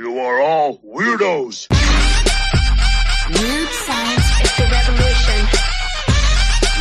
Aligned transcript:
You 0.00 0.18
are 0.18 0.40
all 0.40 0.78
weirdos. 0.78 1.68
Weird 3.36 3.68
science 3.68 4.28
is 4.40 4.56
the 4.56 4.66
revolution. 4.72 5.38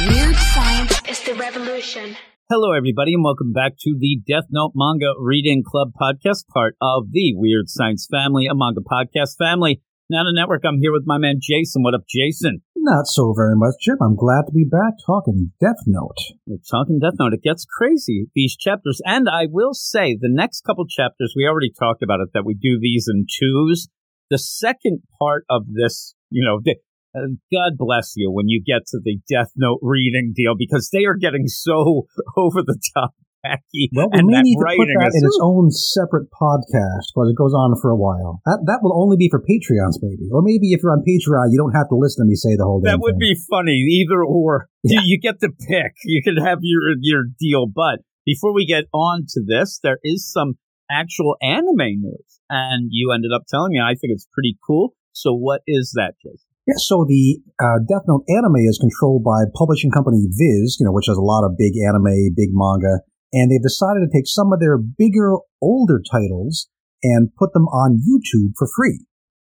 Weird 0.08 0.36
science 0.38 1.02
is 1.06 1.20
the 1.24 1.36
revolution. 1.36 2.16
Hello, 2.50 2.72
everybody, 2.72 3.14
and 3.14 3.22
welcome 3.22 3.52
back 3.52 3.74
to 3.82 3.98
the 4.00 4.22
Death 4.26 4.46
Note 4.52 4.72
Manga 4.74 5.12
Reading 5.20 5.64
Club 5.68 5.90
podcast, 6.02 6.48
part 6.48 6.78
of 6.82 7.12
the 7.12 7.34
Weird 7.36 7.68
Science 7.68 8.08
family, 8.10 8.48
a 8.48 8.56
manga 8.56 8.80
podcast 8.80 9.36
family. 9.38 9.82
Now, 10.10 10.24
the 10.24 10.32
network, 10.34 10.64
I'm 10.66 10.80
here 10.80 10.94
with 10.94 11.04
my 11.06 11.18
man 11.18 11.40
Jason. 11.42 11.84
What 11.84 11.96
up, 11.96 12.08
Jason? 12.08 12.62
Not 12.82 13.08
so 13.08 13.34
very 13.36 13.58
much, 13.58 13.76
Jim. 13.82 13.98
I'm 14.02 14.16
glad 14.16 14.44
to 14.48 14.54
be 14.54 14.64
back 14.64 14.94
talking 15.06 15.52
Death 15.60 15.84
Note. 15.86 16.16
We're 16.46 16.64
talking 16.72 16.98
Death 16.98 17.20
Note. 17.20 17.34
It 17.34 17.44
gets 17.44 17.66
crazy, 17.66 18.28
these 18.34 18.56
chapters. 18.56 19.02
And 19.04 19.28
I 19.28 19.48
will 19.52 19.74
say, 19.74 20.18
the 20.20 20.32
next 20.32 20.62
couple 20.62 20.88
chapters, 20.88 21.34
we 21.36 21.46
already 21.46 21.72
talked 21.78 22.02
about 22.02 22.22
it, 22.22 22.30
that 22.34 22.46
we 22.46 22.54
do 22.54 22.80
these 22.80 23.08
in 23.14 23.26
twos. 23.38 23.90
The 24.30 24.38
second 24.38 25.02
part 25.20 25.44
of 25.50 25.64
this, 25.74 26.16
you 26.30 26.46
know, 26.46 26.62
the, 26.64 26.78
uh, 27.14 27.36
God 27.52 27.78
bless 27.78 28.14
you 28.16 28.32
when 28.32 28.48
you 28.48 28.64
get 28.66 28.88
to 28.92 29.00
the 29.04 29.20
Death 29.30 29.52
Note 29.58 29.80
reading 29.82 30.32
deal 30.34 30.56
because 30.58 30.90
they 30.94 31.04
are 31.04 31.18
getting 31.18 31.48
so 31.48 32.08
over 32.38 32.62
the 32.62 32.80
top 32.96 33.14
wacky. 33.46 33.90
Well, 33.94 34.10
we 34.12 34.20
and 34.20 34.28
may 34.28 34.38
that 34.38 34.44
need 34.44 34.58
to 34.58 34.66
put 34.66 34.90
that 35.00 35.14
in 35.16 35.24
its 35.26 35.40
own 35.42 35.72
separate 35.72 36.28
podcast 36.32 37.12
because 37.14 37.30
it 37.32 37.38
goes 37.38 37.54
on 37.54 37.76
for 37.82 37.90
a 37.92 37.98
while. 37.98 38.42
That 38.46 38.64
that 38.68 38.80
will 38.82 38.96
only 38.96 39.18
be 39.18 39.30
for 39.30 39.40
Patreons, 39.40 40.00
maybe, 40.02 40.28
or 40.32 40.42
maybe 40.42 40.72
if 40.74 40.82
you're 40.84 40.92
on 40.92 41.04
Patreon, 41.08 41.52
you 41.52 41.58
don't 41.58 41.76
have 41.76 41.90
to 41.90 41.96
listen 41.96 42.26
to 42.26 42.28
me 42.30 42.36
say 42.36 42.56
the 42.56 42.64
whole 42.66 42.82
That 42.84 43.00
would 43.00 43.20
thing. 43.20 43.34
be 43.34 43.40
funny, 43.50 43.78
either 44.04 44.24
or. 44.24 44.68
Yeah. 44.84 45.02
You, 45.02 45.16
you 45.16 45.20
get 45.20 45.40
to 45.42 45.50
pick. 45.50 45.94
You 46.06 46.22
can 46.24 46.38
have 46.38 46.60
your 46.62 46.96
your 47.00 47.24
deal. 47.40 47.68
But 47.68 48.02
before 48.26 48.54
we 48.54 48.66
get 48.66 48.86
on 48.94 49.26
to 49.36 49.42
this, 49.46 49.80
there 49.82 50.00
is 50.04 50.30
some 50.30 50.58
actual 50.90 51.36
anime 51.42 52.02
news, 52.02 52.40
and 52.50 52.90
you 52.92 53.12
ended 53.12 53.32
up 53.36 53.44
telling 53.50 53.74
me. 53.74 53.80
I 53.80 53.96
think 53.96 54.12
it's 54.12 54.28
pretty 54.34 54.58
cool. 54.66 54.94
So, 55.12 55.34
what 55.34 55.62
is 55.68 55.92
that, 55.96 56.14
Jason? 56.24 56.48
Yeah, 56.68 56.78
so 56.78 57.04
the 57.08 57.42
uh, 57.58 57.82
Death 57.90 58.06
Note 58.08 58.24
anime 58.30 58.62
is 58.70 58.78
controlled 58.78 59.24
by 59.24 59.50
publishing 59.58 59.90
company 59.90 60.22
Viz, 60.30 60.78
you 60.80 60.86
know, 60.86 60.94
which 60.94 61.08
has 61.08 61.18
a 61.18 61.22
lot 61.26 61.44
of 61.44 61.58
big 61.58 61.74
anime, 61.82 62.30
big 62.38 62.50
manga, 62.54 63.02
and 63.34 63.52
they've 63.52 63.62
decided 63.62 64.02
to 64.02 64.12
take 64.12 64.28
some 64.28 64.52
of 64.54 64.60
their 64.60 64.78
bigger, 64.78 65.36
older 65.62 66.02
titles 66.02 66.68
and 67.04 67.34
put 67.36 67.54
them 67.54 67.68
on 67.68 68.02
YouTube 68.02 68.54
for 68.58 68.68
free. 68.76 69.06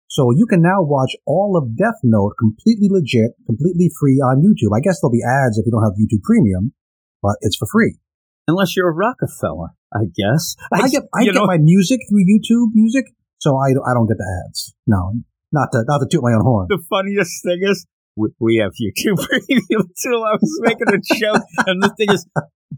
So 0.07 0.31
you 0.35 0.47
can 0.47 0.61
now 0.61 0.81
watch 0.81 1.15
all 1.25 1.55
of 1.55 1.77
Death 1.77 2.01
Note 2.03 2.33
completely 2.39 2.89
legit, 2.89 3.37
completely 3.45 3.91
free 3.99 4.17
on 4.17 4.41
YouTube. 4.41 4.75
I 4.75 4.81
guess 4.81 4.99
there'll 4.99 5.13
be 5.13 5.21
ads 5.21 5.57
if 5.57 5.65
you 5.65 5.71
don't 5.71 5.83
have 5.83 5.93
YouTube 6.01 6.23
Premium, 6.23 6.73
but 7.21 7.37
it's 7.41 7.55
for 7.55 7.67
free. 7.71 7.97
Unless 8.47 8.75
you're 8.75 8.89
a 8.89 8.93
Rockefeller, 8.93 9.69
I 9.93 10.09
guess. 10.09 10.55
I, 10.73 10.89
get 10.89 11.03
I 11.13 11.25
get 11.25 11.35
know, 11.35 11.45
my 11.45 11.59
music 11.59 12.01
through 12.09 12.25
YouTube 12.25 12.73
Music, 12.73 13.05
so 13.37 13.55
I, 13.57 13.69
I 13.69 13.93
don't 13.93 14.07
get 14.07 14.17
the 14.17 14.43
ads. 14.47 14.73
No, 14.87 15.13
not 15.51 15.69
to 15.73 15.83
not 15.87 15.99
to 15.99 16.07
toot 16.09 16.23
my 16.23 16.33
own 16.33 16.41
horn. 16.41 16.65
the 16.69 16.81
funniest 16.89 17.43
thing 17.43 17.59
is 17.61 17.85
we, 18.19 18.29
we 18.39 18.61
have 18.61 18.71
YouTube 18.73 19.17
Premium 19.27 19.87
too. 20.01 20.23
I 20.27 20.35
was 20.35 20.61
making 20.61 20.89
a 20.89 21.15
joke, 21.15 21.43
and 21.65 21.81
the 21.81 21.93
thing 21.97 22.11
is, 22.11 22.27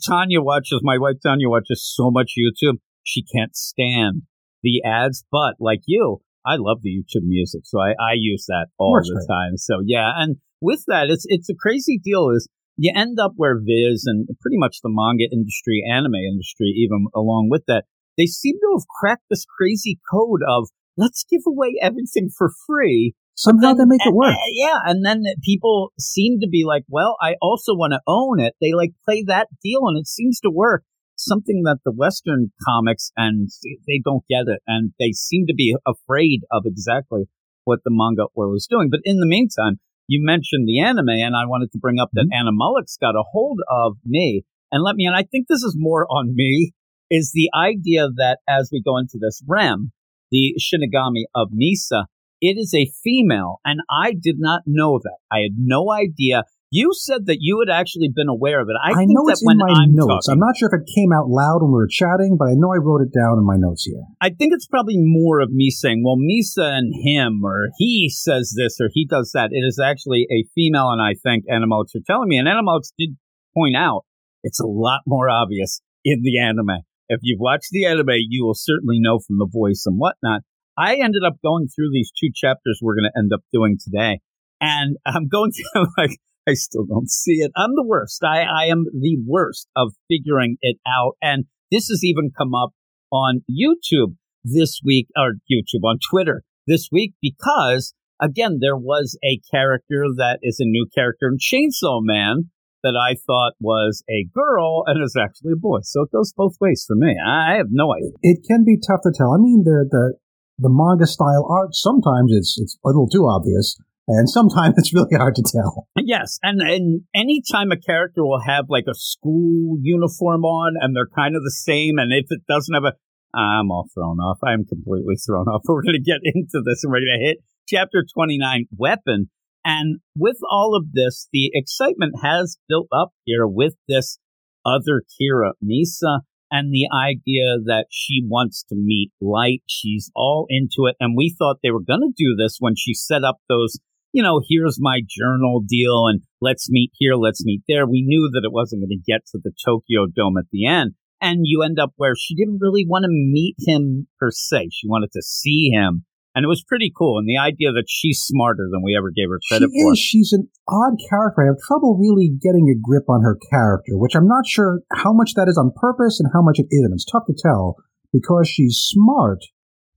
Tanya 0.08 0.42
watches 0.42 0.80
my 0.84 0.98
wife. 0.98 1.18
Tanya 1.24 1.50
watches 1.50 1.84
so 1.84 2.12
much 2.12 2.34
YouTube, 2.38 2.78
she 3.04 3.24
can't 3.36 3.56
stand 3.56 4.24
the 4.64 4.82
ads. 4.86 5.26
But 5.32 5.56
like 5.60 5.82
you, 5.86 6.22
I 6.46 6.56
love 6.58 6.80
the 6.82 6.90
YouTube 6.90 7.26
music, 7.26 7.62
so 7.66 7.80
I, 7.80 7.92
I 7.92 8.14
use 8.16 8.46
that 8.48 8.68
all 8.78 9.00
the 9.02 9.14
great. 9.14 9.28
time. 9.28 9.58
So 9.58 9.82
yeah, 9.86 10.12
and 10.16 10.38
with 10.62 10.84
that, 10.88 11.08
it's 11.10 11.26
it's 11.28 11.50
a 11.50 11.56
crazy 11.56 12.00
deal. 12.02 12.30
Is 12.30 12.48
you 12.78 12.94
end 12.96 13.18
up 13.20 13.34
where 13.36 13.60
Viz 13.60 14.04
and 14.06 14.28
pretty 14.40 14.58
much 14.58 14.78
the 14.82 14.90
manga 14.90 15.26
industry, 15.32 15.84
anime 15.90 16.16
industry, 16.16 16.68
even 16.78 17.08
along 17.16 17.50
with 17.50 17.64
that, 17.68 17.86
they 18.18 18.26
seem 18.26 18.56
to 18.56 18.78
have 18.78 18.88
cracked 18.88 19.26
this 19.30 19.46
crazy 19.46 20.00
code 20.12 20.42
of 20.48 20.70
let's 20.98 21.26
give 21.30 21.42
away 21.48 21.76
everything 21.82 22.30
for 22.36 22.52
free 22.68 23.16
Somehow 23.42 23.74
they 23.74 23.86
make 23.86 24.06
it 24.06 24.10
uh, 24.10 24.16
work. 24.16 24.36
uh, 24.36 24.52
yeah, 24.54 24.78
and 24.86 25.04
then 25.04 25.24
people 25.44 25.92
seem 26.00 26.40
to 26.42 26.48
be 26.48 26.64
like, 26.66 26.84
well, 26.88 27.18
I 27.20 27.36
also 27.42 27.74
want 27.74 27.94
to 27.94 28.02
own 28.06 28.40
it. 28.40 28.54
They 28.62 28.74
like 28.74 28.92
play 29.04 29.24
that 29.28 29.48
deal, 29.64 29.82
and 29.86 29.98
it 29.98 30.08
seems 30.08 30.40
to 30.42 30.52
work. 30.52 30.84
Something 31.16 31.62
that 31.66 31.80
the 31.86 31.92
Western 31.92 32.52
comics 32.66 33.12
and 33.16 33.50
they 33.88 34.02
don't 34.04 34.24
get 34.30 34.46
it, 34.48 34.62
and 34.68 34.94
they 35.00 35.12
seem 35.12 35.46
to 35.48 35.56
be 35.56 35.76
afraid 35.88 36.42
of 36.52 36.64
exactly 36.66 37.26
what 37.64 37.80
the 37.84 37.92
manga 37.92 38.26
world 38.36 38.56
is 38.56 38.68
doing. 38.70 38.90
But 38.90 39.02
in 39.04 39.18
the 39.18 39.28
meantime, 39.28 39.80
you 40.08 40.20
mentioned 40.24 40.68
the 40.68 40.82
anime, 40.82 41.10
and 41.10 41.36
I 41.36 41.46
wanted 41.46 41.72
to 41.72 41.80
bring 41.80 42.00
up 42.00 42.10
that 42.14 42.30
Anna 42.34 42.52
Mullick's 42.52 42.98
got 42.98 43.16
a 43.16 43.24
hold 43.32 43.60
of 43.70 43.98
me 44.06 44.46
and 44.72 44.84
let 44.84 44.96
me. 44.96 45.06
And 45.06 45.16
I 45.16 45.24
think 45.24 45.48
this 45.48 45.64
is 45.64 45.76
more 45.78 46.06
on 46.10 46.34
me. 46.36 46.74
Is 47.14 47.34
the 47.34 47.50
idea 47.54 48.08
that 48.16 48.40
as 48.48 48.70
we 48.72 48.82
go 48.82 48.98
into 48.98 49.20
this 49.20 49.44
Rem, 49.46 49.92
the 50.32 50.56
Shinigami 50.58 51.26
of 51.36 51.50
Misa, 51.50 52.06
it 52.42 52.56
is 52.58 52.74
a 52.74 52.92
female, 53.04 53.62
and 53.64 53.80
I 53.90 54.14
did 54.14 54.36
not 54.40 54.64
know 54.66 55.00
that. 55.04 55.18
I 55.32 55.40
had 55.42 55.52
no 55.58 55.92
idea. 55.92 56.44
You 56.74 56.92
said 56.94 57.26
that 57.26 57.40
you 57.42 57.60
had 57.60 57.68
actually 57.70 58.10
been 58.16 58.30
aware 58.30 58.62
of 58.62 58.70
it. 58.70 58.80
I, 58.82 58.92
I 58.92 58.96
think 58.96 59.12
know 59.12 59.26
that 59.28 59.34
it's 59.34 59.44
when 59.46 59.60
in 59.60 59.68
my 59.68 59.82
I'm 59.84 59.94
notes. 59.94 60.26
talking- 60.26 60.32
I'm 60.32 60.40
not 60.40 60.56
sure 60.58 60.70
if 60.72 60.80
it 60.82 60.88
came 60.96 61.12
out 61.12 61.28
loud 61.28 61.60
when 61.62 61.72
we 61.72 61.76
were 61.84 61.88
chatting, 61.92 62.38
but 62.40 62.48
I 62.48 62.56
know 62.56 62.72
I 62.74 62.80
wrote 62.80 63.02
it 63.04 63.12
down 63.14 63.38
in 63.38 63.46
my 63.46 63.58
notes 63.60 63.84
here. 63.84 64.00
I 64.22 64.30
think 64.30 64.54
it's 64.56 64.68
probably 64.68 64.96
more 64.98 65.42
of 65.42 65.52
me 65.52 65.70
saying, 65.70 66.02
well, 66.04 66.16
Misa 66.16 66.64
and 66.80 66.94
him, 66.96 67.44
or 67.44 67.70
he 67.78 68.08
says 68.10 68.56
this, 68.58 68.78
or 68.80 68.88
he 68.94 69.06
does 69.06 69.32
that. 69.34 69.50
It 69.52 69.68
is 69.68 69.80
actually 69.84 70.28
a 70.32 70.48
female, 70.56 70.90
and 70.92 71.02
I 71.02 71.14
think 71.22 71.44
Animalix 71.52 71.94
are 71.94 72.08
telling 72.08 72.30
me. 72.30 72.38
And 72.38 72.48
Animalix 72.48 72.94
did 72.98 73.18
point 73.54 73.76
out 73.76 74.06
it's 74.44 74.62
a 74.62 74.66
lot 74.66 75.02
more 75.06 75.30
obvious 75.30 75.82
in 76.06 76.22
the 76.24 76.40
anime. 76.40 76.82
If 77.10 77.20
you've 77.22 77.42
watched 77.42 77.68
the 77.72 77.86
anime, 77.86 78.16
you 78.30 78.46
will 78.46 78.56
certainly 78.56 78.98
know 79.00 79.20
from 79.20 79.38
the 79.40 79.46
voice 79.52 79.84
and 79.86 80.00
whatnot. 80.00 80.42
I 80.78 80.96
ended 80.96 81.24
up 81.26 81.36
going 81.44 81.68
through 81.68 81.90
these 81.92 82.12
two 82.12 82.30
chapters 82.34 82.80
we're 82.82 82.96
going 82.96 83.10
to 83.14 83.20
end 83.20 83.32
up 83.34 83.42
doing 83.52 83.78
today. 83.80 84.20
And 84.60 84.98
I'm 85.06 85.28
going 85.28 85.52
through, 85.74 85.88
like, 85.98 86.18
I 86.48 86.54
still 86.54 86.86
don't 86.86 87.10
see 87.10 87.40
it. 87.40 87.52
I'm 87.56 87.76
the 87.76 87.86
worst. 87.86 88.24
I, 88.24 88.44
I 88.44 88.66
am 88.66 88.86
the 88.86 89.18
worst 89.26 89.68
of 89.76 89.94
figuring 90.10 90.58
it 90.62 90.78
out. 90.88 91.14
And 91.22 91.46
this 91.72 91.88
has 91.88 92.04
even 92.04 92.32
come 92.38 92.56
up 92.56 92.72
on 93.12 93.44
YouTube 93.50 94.16
this 94.44 94.82
week, 94.84 95.08
or 95.16 95.34
YouTube, 95.52 95.84
on 95.84 96.00
Twitter 96.10 96.44
this 96.68 96.90
week, 96.92 97.14
because 97.22 97.94
again, 98.22 98.60
there 98.62 98.78
was 98.78 99.18
a 99.24 99.42
character 99.52 100.06
that 100.18 100.40
is 100.42 100.60
a 100.60 100.66
new 100.66 100.88
character 100.94 101.28
in 101.28 101.38
Chainsaw 101.38 102.00
Man 102.02 102.50
that 102.84 102.98
I 102.98 103.16
thought 103.28 103.54
was 103.60 104.04
a 104.10 104.26
girl 104.34 104.84
and 104.88 105.04
is 105.04 105.16
actually 105.20 105.54
a 105.54 105.60
boy. 105.60 105.80
So 105.84 106.04
it 106.04 106.12
goes 106.12 106.34
both 106.36 106.56
ways 106.60 106.84
for 106.88 106.96
me. 106.96 107.16
I 107.24 107.56
have 107.58 107.68
no 107.70 107.94
idea. 107.94 108.12
It 108.22 108.40
can 108.48 108.64
be 108.66 108.78
tough 108.78 109.02
to 109.04 109.12
tell. 109.16 109.34
I 109.34 109.38
mean, 109.38 109.64
the 109.64 109.86
the 109.90 110.14
the 110.62 110.70
manga 110.70 111.08
style 111.08 111.46
art 111.50 111.74
sometimes 111.74 112.32
it's 112.32 112.58
it's 112.62 112.78
a 112.86 112.88
little 112.88 113.10
too 113.10 113.26
obvious, 113.26 113.76
and 114.08 114.30
sometimes 114.30 114.76
it's 114.78 114.94
really 114.94 115.16
hard 115.16 115.36
to 115.36 115.44
tell. 115.44 115.88
Yes, 115.98 116.40
and 116.44 116.62
and 116.62 117.02
anytime 117.14 117.72
a 117.72 117.78
character 117.78 118.24
will 118.24 118.42
have 118.46 118.66
like 118.70 118.86
a 118.88 118.96
school 118.96 119.78
uniform 119.82 120.46
on 120.46 120.76
and 120.80 120.96
they're 120.96 121.10
kind 121.16 121.36
of 121.36 121.44
the 121.44 121.52
same, 121.52 121.98
and 121.98 122.14
if 122.14 122.28
it 122.30 122.46
doesn't 122.48 122.74
have 122.74 122.86
a, 122.86 122.94
I'm 123.38 123.72
all 123.72 123.90
thrown 123.94 124.20
off. 124.20 124.40
I'm 124.44 124.66
completely 124.66 125.16
thrown 125.16 125.48
off. 125.48 125.64
We're 125.68 125.84
going 125.84 125.98
to 125.98 126.04
get 126.04 126.22
into 126.24 126.62
this, 126.66 126.84
and 126.84 126.92
we're 126.92 127.00
going 127.00 127.20
to 127.20 127.26
hit 127.26 127.38
chapter 127.68 128.06
29, 128.14 128.66
weapon. 128.78 129.30
And 129.64 130.00
with 130.18 130.38
all 130.50 130.76
of 130.76 130.92
this, 130.94 131.28
the 131.32 131.52
excitement 131.54 132.16
has 132.22 132.58
built 132.68 132.88
up 132.92 133.12
here 133.26 133.48
with 133.48 133.76
this 133.88 134.18
other 134.66 135.04
Kira, 135.06 135.52
Misa, 135.64 136.22
and 136.52 136.72
the 136.72 136.88
idea 136.94 137.58
that 137.66 137.86
she 137.90 138.22
wants 138.28 138.64
to 138.70 138.76
meet 138.76 139.12
Light. 139.22 139.64
She's 139.66 140.12
all 140.16 140.46
into 140.50 140.88
it, 140.88 140.96
and 141.00 141.16
we 141.18 141.34
thought 141.38 141.58
they 141.64 141.72
were 141.72 141.82
going 141.82 142.02
to 142.02 142.14
do 142.16 142.36
this 142.38 142.58
when 142.60 142.76
she 142.76 142.94
set 142.94 143.24
up 143.24 143.38
those 143.50 143.80
you 144.14 144.22
know, 144.22 144.42
here's 144.48 144.78
my 144.80 145.02
journal 145.08 145.62
deal 145.66 146.08
and 146.08 146.22
let's 146.42 146.70
meet 146.70 146.92
here, 146.96 147.16
let's 147.16 147.46
meet 147.46 147.62
there. 147.68 147.88
We 147.88 148.04
knew 148.06 148.30
that 148.34 148.46
it 148.46 148.52
wasn't 148.52 148.82
going 148.82 148.90
to 148.90 149.12
get 149.12 149.22
to 149.28 149.40
the 149.42 149.54
Tokyo 149.64 150.08
Dome 150.14 150.38
at 150.38 150.46
the 150.52 150.68
end. 150.68 150.94
And 151.22 151.42
you 151.44 151.62
end 151.64 151.80
up 151.80 151.94
where 151.98 152.16
she 152.18 152.36
didn't 152.36 152.60
really 152.60 152.86
want 152.86 153.04
to 153.04 153.10
meet 153.10 153.56
him 153.60 154.08
per 154.20 154.32
se. 154.32 154.70
She 154.74 154.88
wanted 154.88 155.12
to 155.14 155.22
see 155.22 155.70
him. 155.70 156.04
And 156.34 156.46
it 156.46 156.48
was 156.48 156.64
pretty 156.64 156.92
cool. 156.96 157.20
And 157.20 157.28
the 157.28 157.38
idea 157.38 157.72
that 157.76 157.86
she's 157.90 158.20
smarter 158.24 158.70
than 158.72 158.84
we 158.84 158.96
ever 158.96 159.12
gave 159.12 159.28
her 159.28 159.40
She 159.44 159.52
credit 159.56 159.70
for. 159.76 159.92
is. 159.92 160.00
She's 160.00 160.32
an 160.32 160.48
odd 160.68 160.96
character. 161.10 161.44
I 161.44 161.52
have 161.52 161.60
trouble 161.68 162.00
really 162.00 162.32
getting 162.32 162.72
a 162.72 162.80
grip 162.80 163.10
on 163.10 163.22
her 163.22 163.38
character, 163.50 164.00
which 164.00 164.16
I'm 164.16 164.28
not 164.28 164.48
sure 164.48 164.80
how 164.94 165.12
much 165.12 165.34
that 165.36 165.50
is 165.52 165.58
on 165.58 165.74
purpose 165.76 166.20
and 166.20 166.32
how 166.34 166.42
much 166.42 166.60
it 166.60 166.68
isn't. 166.72 166.94
It's 166.94 167.06
tough 167.06 167.28
to 167.28 167.36
tell 167.36 167.76
because 168.14 168.48
she's 168.48 168.80
smart, 168.80 169.40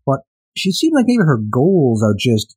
but 0.05 0.21
she 0.57 0.73
seems 0.73 0.95
like 0.95 1.07
maybe 1.07 1.23
her 1.23 1.39
goals 1.39 2.03
are 2.03 2.15
just 2.19 2.57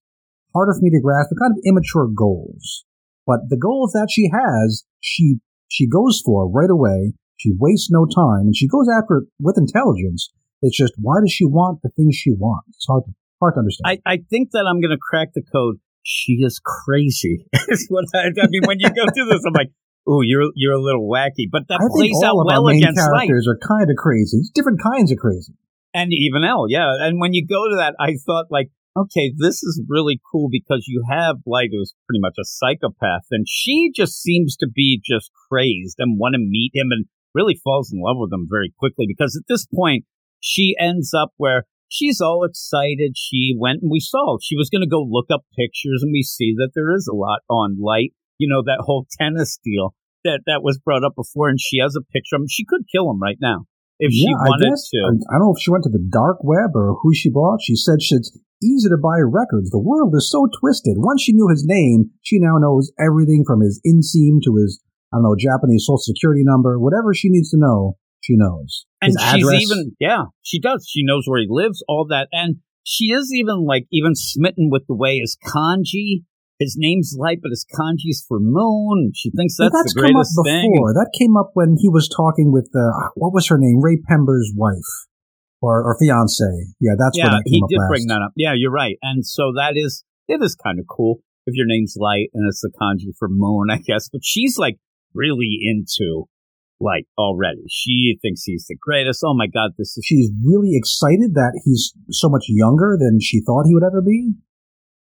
harder 0.54 0.74
for 0.74 0.82
me 0.82 0.90
to 0.90 1.02
grasp. 1.02 1.30
They're 1.30 1.46
kind 1.46 1.54
of 1.54 1.62
immature 1.66 2.08
goals. 2.10 2.84
But 3.28 3.50
the 3.50 3.58
goals 3.58 3.92
that 3.94 4.08
she 4.10 4.30
has, 4.34 4.86
she 5.02 5.38
she 5.70 5.88
goes 5.88 6.22
for 6.26 6.50
right 6.50 6.70
away. 6.70 7.14
She 7.36 7.54
wastes 7.54 7.92
no 7.92 8.08
time, 8.08 8.50
and 8.50 8.56
she 8.56 8.68
goes 8.68 8.88
after 8.90 9.18
it 9.20 9.24
with 9.40 9.58
intelligence. 9.60 10.32
It's 10.64 10.78
just 10.78 10.94
why 10.98 11.22
does 11.22 11.32
she 11.32 11.46
want 11.46 11.82
the 11.84 11.90
things 11.96 12.16
she 12.16 12.32
wants? 12.32 12.70
It's 12.70 12.88
hard 12.90 13.04
to 13.06 13.14
hard 13.40 13.56
to 13.56 13.60
understand. 13.60 14.02
I, 14.06 14.14
I 14.14 14.18
think 14.30 14.52
that 14.52 14.66
I'm 14.68 14.82
going 14.82 14.92
to 14.92 15.02
crack 15.02 15.30
the 15.34 15.44
code. 15.44 15.78
She 16.04 16.40
is 16.40 16.62
crazy. 16.64 17.46
is 17.68 17.88
what 17.90 18.06
I, 18.16 18.28
I 18.28 18.48
mean, 18.48 18.64
when 18.66 18.80
you 18.80 18.90
go 18.90 19.06
through 19.14 19.28
this, 19.28 19.44
I'm 19.46 19.54
like, 19.54 19.72
ooh, 20.08 20.22
you're 20.24 20.52
you're 20.56 20.74
a 20.74 20.82
little 20.82 21.08
wacky. 21.08 21.52
But 21.52 21.68
that 21.68 21.80
I 21.82 21.88
plays 21.92 22.24
out 22.24 22.36
well 22.46 22.68
against 22.68 23.00
light. 23.12 23.28
characters 23.28 23.48
are 23.48 23.60
kind 23.60 23.90
of 23.90 23.98
crazy. 23.98 24.38
It's 24.38 24.50
different 24.50 24.80
kinds 24.82 25.12
of 25.12 25.18
crazy. 25.18 25.54
And 25.94 26.12
even 26.14 26.44
L, 26.44 26.66
yeah. 26.70 26.92
And 27.00 27.20
when 27.20 27.34
you 27.34 27.46
go 27.46 27.70
to 27.70 27.76
that, 27.78 27.96
I 28.00 28.16
thought 28.26 28.48
like, 28.50 28.70
okay, 28.96 29.34
this 29.36 29.64
is 29.64 29.82
really 29.88 30.20
cool 30.32 30.48
because 30.52 30.86
you 30.88 31.04
have 31.10 31.38
Light 31.46 31.70
who's 31.72 31.94
pretty 32.08 32.22
much 32.22 32.36
a 32.40 32.46
psychopath, 32.46 33.28
and 33.32 33.46
she 33.48 33.92
just 33.96 34.22
seems 34.22 34.56
to 34.58 34.68
be 34.68 35.02
just 35.04 35.32
crazed 35.50 35.96
and 36.00 36.20
want 36.20 36.34
to 36.34 36.40
meet 36.40 36.72
him 36.74 36.88
and 36.92 37.06
really 37.34 37.60
falls 37.64 37.92
in 37.92 38.02
love 38.02 38.18
with 38.20 38.34
him 38.34 38.48
very 38.50 38.74
quickly 38.80 39.06
because 39.08 39.38
at 39.38 39.48
this 39.48 39.68
point 39.68 40.06
she 40.40 40.76
ends 40.80 41.14
up 41.14 41.32
where 41.38 41.66
she's 41.90 42.22
all 42.22 42.44
excited. 42.44 43.14
She 43.16 43.56
went 43.58 43.82
and 43.82 43.92
we 43.92 44.00
saw 44.00 44.38
she 44.42 44.56
was 44.56 44.70
going 44.70 44.82
to 44.82 44.90
go 44.90 45.02
look 45.02 45.28
up 45.32 45.46
pictures, 45.58 46.02
and 46.04 46.12
we 46.12 46.24
see 46.24 46.54
that 46.58 46.72
there 46.76 46.94
is 46.94 47.08
a 47.12 47.16
lot 47.16 47.40
on 47.50 47.78
Light. 47.80 48.14
You 48.38 48.48
know 48.50 48.62
that 48.64 48.84
whole 48.86 49.08
tennis 49.20 49.60
deal 49.64 49.96
that 50.24 50.42
that 50.46 50.62
was 50.64 50.80
brought 50.80 51.04
up 51.04 51.14
before, 51.16 51.50
and 51.50 51.60
she 51.60 51.80
has 51.80 51.96
a 51.96 52.06
picture 52.14 52.36
of 52.36 52.42
him. 52.42 52.48
She 52.50 52.66
could 52.66 52.84
kill 52.92 53.10
him 53.10 53.22
right 53.22 53.38
now 53.42 53.66
if 54.00 54.12
yeah, 54.14 54.30
she 54.30 54.34
wanted 54.36 54.68
I 54.68 54.70
guess, 54.70 54.90
to. 54.90 54.98
I, 54.98 55.10
I 55.10 55.34
don't 55.40 55.48
know 55.48 55.56
if 55.56 55.62
she 55.62 55.72
went 55.72 55.84
to 55.86 55.94
the 55.94 56.06
dark 56.10 56.44
web 56.44 56.76
or 56.76 56.98
who 57.02 57.14
she 57.14 57.30
bought. 57.30 57.60
She 57.62 57.76
said 57.76 57.98
it's 58.00 58.38
easy 58.64 58.90
to 58.90 58.98
buy 58.98 59.18
records. 59.22 59.70
The 59.70 59.82
world 59.82 60.14
is 60.16 60.30
so 60.30 60.48
twisted. 60.60 60.98
Once 60.98 61.22
she 61.22 61.34
knew 61.34 61.50
his 61.50 61.66
name, 61.66 62.12
she 62.22 62.40
now 62.40 62.58
knows 62.58 62.92
everything 63.00 63.44
from 63.46 63.62
his 63.62 63.82
inseam 63.86 64.42
to 64.46 64.56
his, 64.58 64.82
I 65.14 65.18
don't 65.18 65.24
know, 65.24 65.36
Japanese 65.38 65.86
social 65.86 66.02
security 66.02 66.44
number. 66.44 66.80
Whatever 66.80 67.14
she 67.14 67.30
needs 67.30 67.50
to 67.52 67.58
know, 67.60 67.98
she 68.22 68.36
knows. 68.36 68.86
and 69.02 69.14
his 69.14 69.22
she's 69.32 69.46
address. 69.48 69.62
even 69.62 69.96
yeah 70.00 70.24
she 70.42 70.60
does 70.60 70.88
she 70.90 71.04
knows 71.04 71.24
where 71.28 71.40
he 71.40 71.48
lives 71.50 71.84
all 71.88 72.06
that 72.10 72.28
and 72.32 72.58
she 72.84 73.06
is 73.06 73.32
even 73.34 73.66
like 73.66 73.86
even 73.92 74.16
smitten 74.16 74.70
with 74.72 74.84
the 74.88 74.96
way 74.96 75.20
his 75.20 75.38
kanji 75.46 76.24
his 76.60 76.76
name's 76.78 77.16
light 77.18 77.40
but 77.42 77.50
his 77.50 77.66
kanji's 77.78 78.26
for 78.28 78.40
moon 78.40 79.12
she 79.16 79.30
thinks 79.32 79.56
that's, 79.58 79.74
that's 79.74 79.94
the 79.94 80.02
come 80.02 80.10
up 80.10 80.14
greatest 80.14 80.40
thing 80.44 80.72
before. 80.74 80.94
That 80.94 81.12
came 81.18 81.38
up 81.38 81.52
when 81.54 81.78
he 81.80 81.90
was 81.90 82.10
talking 82.10 82.52
with 82.52 82.70
uh, 82.76 83.10
what 83.16 83.34
was 83.34 83.48
her 83.48 83.58
name, 83.60 83.80
Raye 83.82 84.02
Penber's 84.08 84.52
wife 84.56 84.92
or 85.62 85.84
or 85.84 85.98
fiance. 86.00 86.44
Yeah, 86.80 86.94
that's 86.98 87.18
yeah 87.18 87.30
that 87.30 87.44
he 87.46 87.62
did 87.70 87.78
last. 87.80 87.90
bring 87.90 88.08
that 88.08 88.22
up 88.24 88.32
yeah 88.36 88.54
you're 88.56 88.72
right 88.72 88.98
and 89.02 89.26
so 89.26 89.52
that 89.56 89.74
is 89.76 90.04
it 90.28 90.42
is 90.42 90.56
kind 90.56 90.80
of 90.80 90.86
cool 90.90 91.20
if 91.46 91.56
your 91.56 91.66
name's 91.68 91.96
light 92.00 92.30
and 92.34 92.46
it's 92.48 92.62
the 92.62 92.72
kanji 92.82 93.14
for 93.18 93.28
moon 93.30 93.68
i 93.72 93.78
guess 93.78 94.10
but 94.10 94.22
she's 94.24 94.58
like 94.58 94.78
really 95.14 95.60
into 95.62 96.26
light 96.80 97.08
already 97.18 97.64
she 97.70 98.18
thinks 98.22 98.44
he's 98.44 98.66
the 98.68 98.78
greatest 98.80 99.22
oh 99.26 99.34
my 99.34 99.48
god 99.48 99.72
this 99.78 99.98
is 99.98 100.08
She's 100.08 100.32
really 100.46 100.72
excited 100.72 101.34
that 101.34 101.60
he's 101.66 101.92
so 102.12 102.30
much 102.30 102.46
younger 102.48 102.98
than 102.98 103.20
she 103.20 103.42
thought 103.42 103.66
he 103.66 103.74
would 103.74 103.84
ever 103.84 104.02
be. 104.02 104.32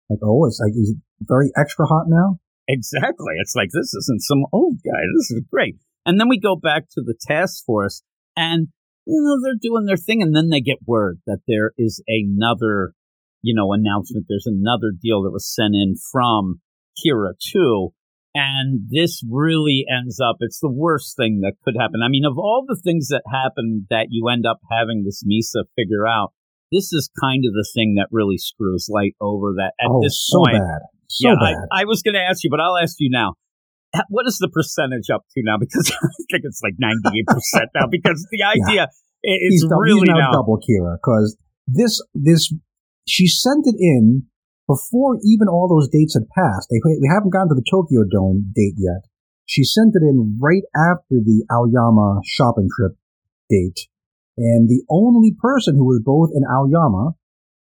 Like, 0.09 0.19
oh, 0.23 0.45
it's 0.45 0.61
like 0.63 0.71
he's 0.73 0.95
very 1.19 1.51
extra 1.57 1.85
hot 1.85 2.05
now. 2.07 2.39
Exactly. 2.69 3.33
It's 3.41 3.53
like 3.53 3.67
this 3.73 3.93
isn't 3.93 4.21
some 4.21 4.45
old 4.53 4.77
guy. 4.77 5.01
This 5.17 5.31
is 5.31 5.43
great. 5.51 5.75
And 6.05 6.21
then 6.21 6.29
we 6.29 6.39
go 6.39 6.55
back 6.55 6.83
to 6.91 7.01
the 7.01 7.15
task 7.19 7.65
force 7.65 8.01
and 8.37 8.69
you 9.05 9.21
know 9.21 9.41
they're 9.43 9.59
doing 9.59 9.85
their 9.85 9.97
thing 9.97 10.21
and 10.21 10.33
then 10.33 10.49
they 10.49 10.61
get 10.61 10.77
word 10.87 11.19
that 11.27 11.39
there 11.49 11.73
is 11.77 12.01
another 12.07 12.93
you 13.41 13.53
know 13.53 13.73
announcement 13.73 14.25
there's 14.29 14.47
another 14.47 14.93
deal 14.97 15.23
that 15.23 15.31
was 15.31 15.53
sent 15.53 15.75
in 15.75 15.95
from 16.11 16.61
Kira 16.97 17.33
too 17.51 17.93
and 18.35 18.81
this 18.89 19.23
really 19.29 19.85
ends 19.89 20.19
up 20.19 20.37
it's 20.39 20.59
the 20.59 20.71
worst 20.71 21.15
thing 21.15 21.41
that 21.41 21.53
could 21.63 21.75
happen. 21.79 22.01
I 22.03 22.09
mean 22.09 22.25
of 22.25 22.37
all 22.37 22.65
the 22.67 22.79
things 22.81 23.07
that 23.09 23.23
happen 23.31 23.87
that 23.89 24.07
you 24.09 24.27
end 24.27 24.45
up 24.45 24.59
having 24.71 25.03
this 25.03 25.23
Misa 25.23 25.65
figure 25.75 26.07
out 26.07 26.33
this 26.71 26.91
is 26.91 27.09
kind 27.21 27.45
of 27.45 27.53
the 27.53 27.67
thing 27.73 27.95
that 27.97 28.07
really 28.11 28.37
screws 28.37 28.87
light 28.89 29.13
over 29.21 29.53
that 29.57 29.73
at 29.79 29.87
oh, 29.89 30.01
this 30.01 30.19
so 30.25 30.39
point 30.39 30.57
bad, 30.57 30.81
so 31.07 31.29
yeah, 31.29 31.35
bad. 31.35 31.55
I, 31.71 31.81
I 31.81 31.83
was 31.85 32.01
going 32.01 32.15
to 32.15 32.21
ask 32.21 32.43
you, 32.43 32.49
but 32.49 32.59
I'll 32.59 32.77
ask 32.77 32.95
you 32.99 33.09
now. 33.11 33.35
Uh, 33.93 34.01
what 34.09 34.25
is 34.25 34.39
the 34.39 34.49
percentage 34.49 35.11
up 35.13 35.21
to 35.37 35.41
now? 35.45 35.57
Because 35.61 35.91
I 35.91 36.09
think 36.31 36.41
it's 36.43 36.61
like 36.63 36.73
98% 36.81 37.67
now 37.75 37.85
because 37.91 38.25
the 38.31 38.41
idea 38.43 38.87
is 39.23 39.61
he's, 39.61 39.65
really 39.69 39.99
he's 39.99 40.09
now, 40.09 40.17
now. 40.17 40.31
double 40.31 40.57
Kira 40.57 40.97
because 40.97 41.37
this 41.67 42.01
this 42.13 42.51
she 43.07 43.27
sent 43.27 43.65
it 43.65 43.75
in 43.79 44.25
before 44.67 45.19
even 45.23 45.47
all 45.47 45.67
those 45.67 45.89
dates 45.89 46.15
had 46.15 46.29
passed. 46.35 46.69
They, 46.69 46.79
we 46.83 47.09
haven't 47.11 47.31
gotten 47.31 47.49
to 47.49 47.55
the 47.55 47.69
Tokyo 47.69 48.03
Dome 48.09 48.51
date 48.55 48.75
yet. 48.77 49.09
She 49.45 49.63
sent 49.63 49.95
it 49.95 50.03
in 50.03 50.39
right 50.41 50.63
after 50.75 51.19
the 51.19 51.43
Aoyama 51.51 52.21
shopping 52.25 52.69
trip 52.71 52.93
date, 53.49 53.87
and 54.37 54.69
the 54.69 54.83
only 54.89 55.35
person 55.39 55.75
who 55.75 55.85
was 55.85 56.01
both 56.03 56.31
in 56.33 56.43
Aoyama 56.47 57.15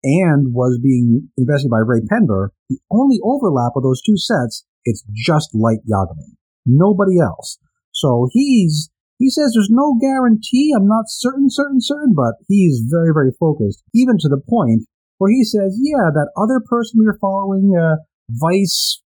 and 0.03 0.55
was 0.55 0.79
being 0.83 1.29
investigated 1.37 1.71
by 1.71 1.85
Raye 1.85 2.07
Penber, 2.07 2.51
the 2.71 2.79
only 2.91 3.19
overlap 3.23 3.73
of 3.77 3.83
those 3.83 4.01
two 4.01 4.17
sets, 4.17 4.65
it's 4.85 5.05
just 5.15 5.55
Light 5.55 5.81
Yagami. 5.91 6.37
Nobody 6.65 7.21
else. 7.21 7.59
So 7.93 8.29
he's 8.33 8.91
he 9.19 9.31
says 9.31 9.53
there's 9.55 9.71
no 9.71 9.97
guarantee. 10.01 10.73
I'm 10.77 10.87
not 10.87 11.05
certain, 11.09 11.49
certain, 11.49 11.81
certain, 11.81 12.15
but 12.15 12.35
he's 12.49 12.85
very, 12.89 13.13
very 13.13 13.33
focused, 13.39 13.83
even 13.95 14.17
to 14.21 14.29
the 14.29 14.41
point 14.41 14.87
where 15.19 15.31
he 15.31 15.45
says, 15.45 15.79
"Yeah, 15.81 16.11
that 16.13 16.31
other 16.37 16.61
person 16.65 17.01
we 17.01 17.07
were 17.07 17.19
following, 17.21 17.75
uh, 17.77 17.97
Vice, 18.31 19.03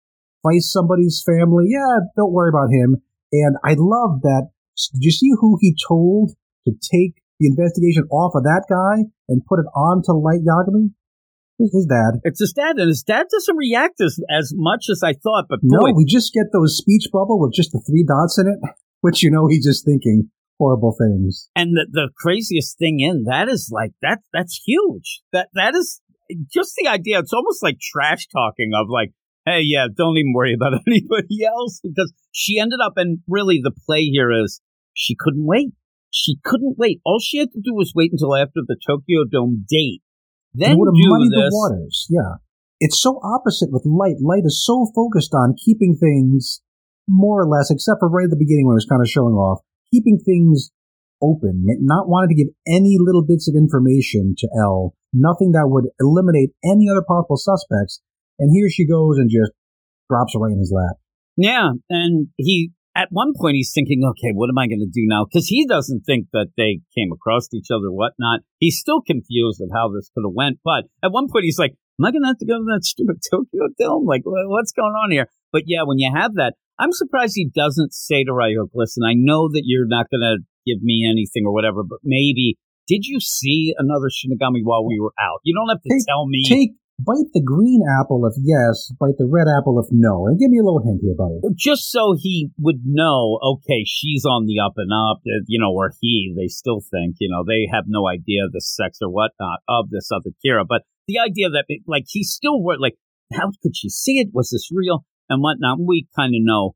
Vice 0.47 0.71
somebody's 0.73 1.23
family. 1.25 1.67
Yeah, 1.69 2.07
don't 2.17 2.33
worry 2.33 2.51
about 2.51 2.71
him." 2.71 3.03
And 3.33 3.57
I 3.65 3.75
love 3.79 4.23
that. 4.23 4.51
Did 4.95 5.03
you 5.03 5.11
see 5.11 5.31
who 5.41 5.59
he 5.61 5.75
told 5.89 6.33
to 6.67 6.73
take 6.73 7.23
the 7.41 7.49
investigation 7.49 8.05
off 8.11 8.35
of 8.35 8.45
that 8.45 8.65
guy 8.69 9.11
and 9.29 9.45
put 9.47 9.59
it 9.59 9.67
on 9.75 10.03
to 10.05 10.13
Light 10.13 10.41
Yagami? 10.47 10.93
His, 11.59 11.73
his 11.73 11.87
dad. 11.87 12.21
It's 12.23 12.41
his 12.41 12.53
dad, 12.53 12.77
and 12.77 12.89
his 12.89 13.03
dad 13.03 13.27
doesn't 13.31 13.57
react 13.57 14.01
as, 14.01 14.21
as 14.29 14.53
much 14.55 14.87
as 14.91 15.01
I 15.03 15.15
thought, 15.15 15.47
but 15.49 15.61
No, 15.63 15.81
boy, 15.81 15.93
we 15.97 16.05
just 16.05 16.35
get 16.35 16.53
those 16.53 16.77
speech 16.77 17.09
bubble 17.11 17.41
with 17.41 17.55
just 17.55 17.73
the 17.73 17.81
three 17.81 18.05
dots 18.05 18.39
in 18.39 18.47
it, 18.47 18.61
which 19.01 19.23
you 19.23 19.31
know 19.31 19.49
he's 19.49 19.65
just 19.65 19.85
thinking 19.85 20.31
horrible 20.59 20.97
things. 20.99 21.49
and 21.55 21.77
the, 21.77 21.87
the 21.91 22.11
craziest 22.17 22.79
thing 22.79 23.01
in 23.01 23.25
that 23.25 23.49
is 23.49 23.71
like, 23.73 23.93
that 24.03 24.21
that's 24.33 24.63
huge. 24.67 25.21
That 25.33 25.49
That 25.55 25.75
is 25.75 26.01
just 26.53 26.75
the 26.77 26.89
idea. 26.89 27.19
It's 27.19 27.33
almost 27.33 27.63
like 27.63 27.79
trash 27.81 28.27
talking 28.27 28.73
of 28.75 28.87
like, 28.89 29.13
hey, 29.45 29.61
yeah, 29.63 29.87
don't 29.95 30.17
even 30.17 30.33
worry 30.35 30.55
about 30.55 30.81
anybody 30.87 31.45
else 31.45 31.81
because 31.83 32.13
she 32.33 32.59
ended 32.59 32.81
up, 32.85 32.95
and 32.97 33.21
really 33.29 33.61
the 33.63 33.73
play 33.87 34.05
here 34.05 34.31
is 34.31 34.61
she 34.95 35.15
couldn't 35.19 35.47
wait. 35.47 35.73
She 36.11 36.39
couldn't 36.45 36.77
wait. 36.79 37.01
All 37.05 37.21
she 37.21 37.39
had 37.39 37.53
to 37.53 37.61
do 37.63 37.75
was 37.75 37.93
wait 37.95 38.13
until 38.13 38.35
after 38.35 38.61
the 38.67 38.77
Tokyo 38.87 39.25
Dome 39.31 39.67
date. 39.69 40.03
Then 40.55 40.73
it 40.73 40.79
would 40.79 40.89
have 40.89 40.97
muddied 40.97 41.33
this. 41.33 41.53
the 41.53 41.57
waters. 41.57 42.07
Yeah. 42.09 42.41
It's 42.81 43.01
so 43.01 43.21
opposite 43.23 43.69
with 43.71 43.85
light. 43.85 44.17
Light 44.21 44.45
is 44.45 44.65
so 44.65 44.87
focused 44.95 45.35
on 45.35 45.55
keeping 45.63 45.97
things 45.97 46.63
more 47.09 47.41
or 47.43 47.49
less, 47.49 47.71
except 47.71 48.01
for 48.01 48.09
right 48.09 48.25
at 48.25 48.31
the 48.31 48.41
beginning 48.41 48.67
when 48.67 48.75
it 48.75 48.83
was 48.83 48.89
kind 48.89 49.03
of 49.03 49.09
showing 49.09 49.35
off, 49.35 49.61
keeping 49.97 50.19
things 50.19 50.71
open, 51.23 51.65
not 51.81 52.09
wanting 52.09 52.37
to 52.37 52.45
give 52.45 52.53
any 52.67 52.97
little 53.01 53.25
bits 53.25 53.49
of 53.49 53.55
information 53.57 54.35
to 54.37 54.49
L, 54.59 54.95
nothing 55.13 55.53
that 55.53 55.69
would 55.69 55.87
eliminate 55.99 56.51
any 56.65 56.89
other 56.91 57.03
possible 57.07 57.37
suspects. 57.37 58.01
And 58.39 58.55
here 58.55 58.69
she 58.69 58.87
goes 58.87 59.17
and 59.17 59.31
just 59.31 59.53
drops 60.11 60.35
it 60.35 60.39
right 60.39 60.53
in 60.53 60.59
his 60.59 60.73
lap. 60.75 60.97
Yeah, 61.37 61.71
and 61.89 62.29
he 62.37 62.73
at 62.95 63.09
one 63.11 63.33
point 63.39 63.57
he's 63.57 63.73
thinking, 63.75 64.03
okay, 64.11 64.33
what 64.33 64.49
am 64.49 64.59
I 64.59 64.69
going 64.69 64.81
to 64.81 64.87
do 64.87 65.05
now? 65.07 65.25
Because 65.25 65.47
he 65.47 65.67
doesn't 65.67 66.05
think 66.05 66.29
that 66.33 66.49
they 66.57 66.81
came 66.97 67.13
across 67.13 67.49
each 67.53 67.69
other, 67.71 67.93
whatnot. 67.93 68.41
He's 68.59 68.79
still 68.79 69.01
confused 69.01 69.61
of 69.61 69.69
how 69.73 69.89
this 69.89 70.11
could 70.15 70.25
have 70.25 70.35
went. 70.35 70.61
But 70.65 70.85
at 71.03 71.13
one 71.13 71.29
point 71.31 71.45
he's 71.45 71.59
like, 71.59 71.73
am 72.01 72.07
I 72.07 72.11
going 72.11 72.23
to 72.23 72.29
have 72.29 72.39
to 72.39 72.47
go 72.47 72.57
to 72.57 72.65
that 72.73 72.85
stupid 72.85 73.21
Tokyo 73.31 73.69
Dome? 73.79 74.07
Like, 74.07 74.23
what's 74.25 74.73
going 74.73 74.93
on 74.93 75.11
here? 75.11 75.29
But 75.53 75.65
yeah, 75.67 75.83
when 75.85 75.99
you 75.99 76.11
have 76.15 76.35
that, 76.35 76.55
I'm 76.79 76.93
surprised 76.93 77.33
he 77.37 77.49
doesn't 77.55 77.93
say 77.95 78.25
to 78.25 78.33
Ryuk, 78.33 78.71
listen, 78.75 79.03
I 79.07 79.15
know 79.17 79.49
that 79.49 79.63
you're 79.65 79.87
not 79.89 80.07
going 80.11 80.21
to 80.21 80.39
give 80.67 80.83
me 80.83 81.09
anything 81.09 81.45
or 81.47 81.53
whatever, 81.53 81.83
but 81.83 81.99
maybe. 82.05 82.57
Did 82.89 83.03
you 83.05 83.19
see 83.19 83.75
another 83.77 84.07
Shinigami 84.07 84.63
while 84.63 84.87
we 84.87 85.01
were 85.01 85.13
out? 85.19 85.41
You 85.43 85.55
don't 85.59 85.69
have 85.75 85.83
to 85.83 85.89
Take- 85.91 86.07
tell 86.07 86.29
me. 86.29 86.45
Take, 86.47 86.71
bite 87.01 87.27
the 87.35 87.43
green 87.43 87.83
apple 87.99 88.25
if 88.27 88.35
yes, 88.39 88.93
bite 89.01 89.19
the 89.19 89.27
red 89.27 89.49
apple 89.51 89.81
if 89.83 89.89
no. 89.91 90.27
And 90.29 90.39
give 90.39 90.51
me 90.51 90.59
a 90.59 90.65
little 90.65 90.83
hint 90.85 91.01
here, 91.03 91.17
buddy. 91.19 91.41
just 91.57 91.91
so 91.91 92.15
he 92.17 92.51
would 92.61 92.83
know, 92.85 93.41
okay, 93.43 93.83
she's 93.85 94.25
on 94.25 94.47
the 94.47 94.61
up 94.61 94.75
and 94.77 94.93
up, 94.93 95.19
uh, 95.27 95.43
you 95.49 95.59
know, 95.59 95.73
or 95.75 95.93
he, 96.01 96.33
they 96.37 96.47
still 96.47 96.81
think, 96.81 97.17
you 97.19 97.29
know, 97.29 97.43
they 97.43 97.67
have 97.73 97.85
no 97.89 98.07
idea 98.07 98.47
the 98.53 98.61
sex 98.61 98.99
or 99.03 99.11
whatnot 99.11 99.61
of 99.69 99.91
this 99.91 100.09
other 100.15 100.31
Kira. 100.45 100.63
But 100.69 100.83
the 101.09 101.19
idea 101.19 101.51
that, 101.51 101.65
like, 101.89 102.05
he's 102.07 102.31
still, 102.31 102.63
wor- 102.63 102.79
like, 102.79 102.95
how 103.33 103.51
could 103.63 103.75
she 103.77 103.89
see 103.89 104.21
it? 104.21 104.29
Was 104.33 104.51
this 104.51 104.71
real? 104.73 105.05
And 105.29 105.43
whatnot. 105.43 105.79
We 105.81 106.07
kind 106.17 106.35
of 106.35 106.41
know 106.43 106.75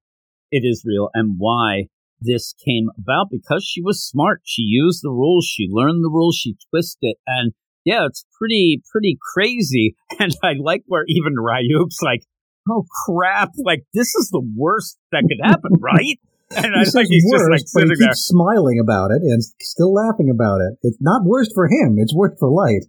it 0.50 0.62
is 0.64 0.82
real 0.84 1.10
and 1.14 1.36
why 1.38 1.86
this 2.20 2.54
came 2.64 2.88
about 2.98 3.28
because 3.30 3.64
she 3.64 3.80
was 3.82 4.02
smart. 4.02 4.42
She 4.44 4.62
used 4.62 5.00
the 5.02 5.10
rules. 5.10 5.46
She 5.46 5.68
learned 5.70 6.04
the 6.04 6.10
rules. 6.10 6.36
She 6.36 6.56
twisted. 6.70 7.16
And 7.26 7.52
yeah, 7.84 8.06
it's 8.06 8.24
pretty, 8.38 8.82
pretty 8.90 9.18
crazy. 9.32 9.96
And 10.20 10.36
I 10.42 10.52
like 10.60 10.82
where 10.86 11.04
even 11.06 11.34
Ryuk's 11.36 12.02
like, 12.02 12.20
oh 12.68 12.84
crap, 13.06 13.52
like 13.64 13.84
this 13.94 14.14
is 14.14 14.28
the 14.30 14.42
worst 14.56 14.98
that 15.12 15.24
could 15.26 15.40
happen, 15.42 15.72
right? 15.80 16.18
And 16.54 16.74
I 16.74 16.84
think 16.84 17.08
he's 17.08 17.24
worst, 17.30 17.46
just 17.46 17.50
like 17.50 17.62
but 17.72 17.88
he 17.88 17.94
sitting 17.94 18.06
there. 18.06 18.14
smiling 18.14 18.80
about 18.82 19.12
it 19.12 19.22
and 19.22 19.40
still 19.62 19.94
laughing 19.94 20.28
about 20.28 20.60
it. 20.60 20.78
It's 20.82 20.98
not 21.00 21.22
worst 21.24 21.52
for 21.54 21.66
him; 21.66 21.94
it's 21.96 22.14
worst 22.14 22.40
for 22.40 22.50
Light. 22.50 22.84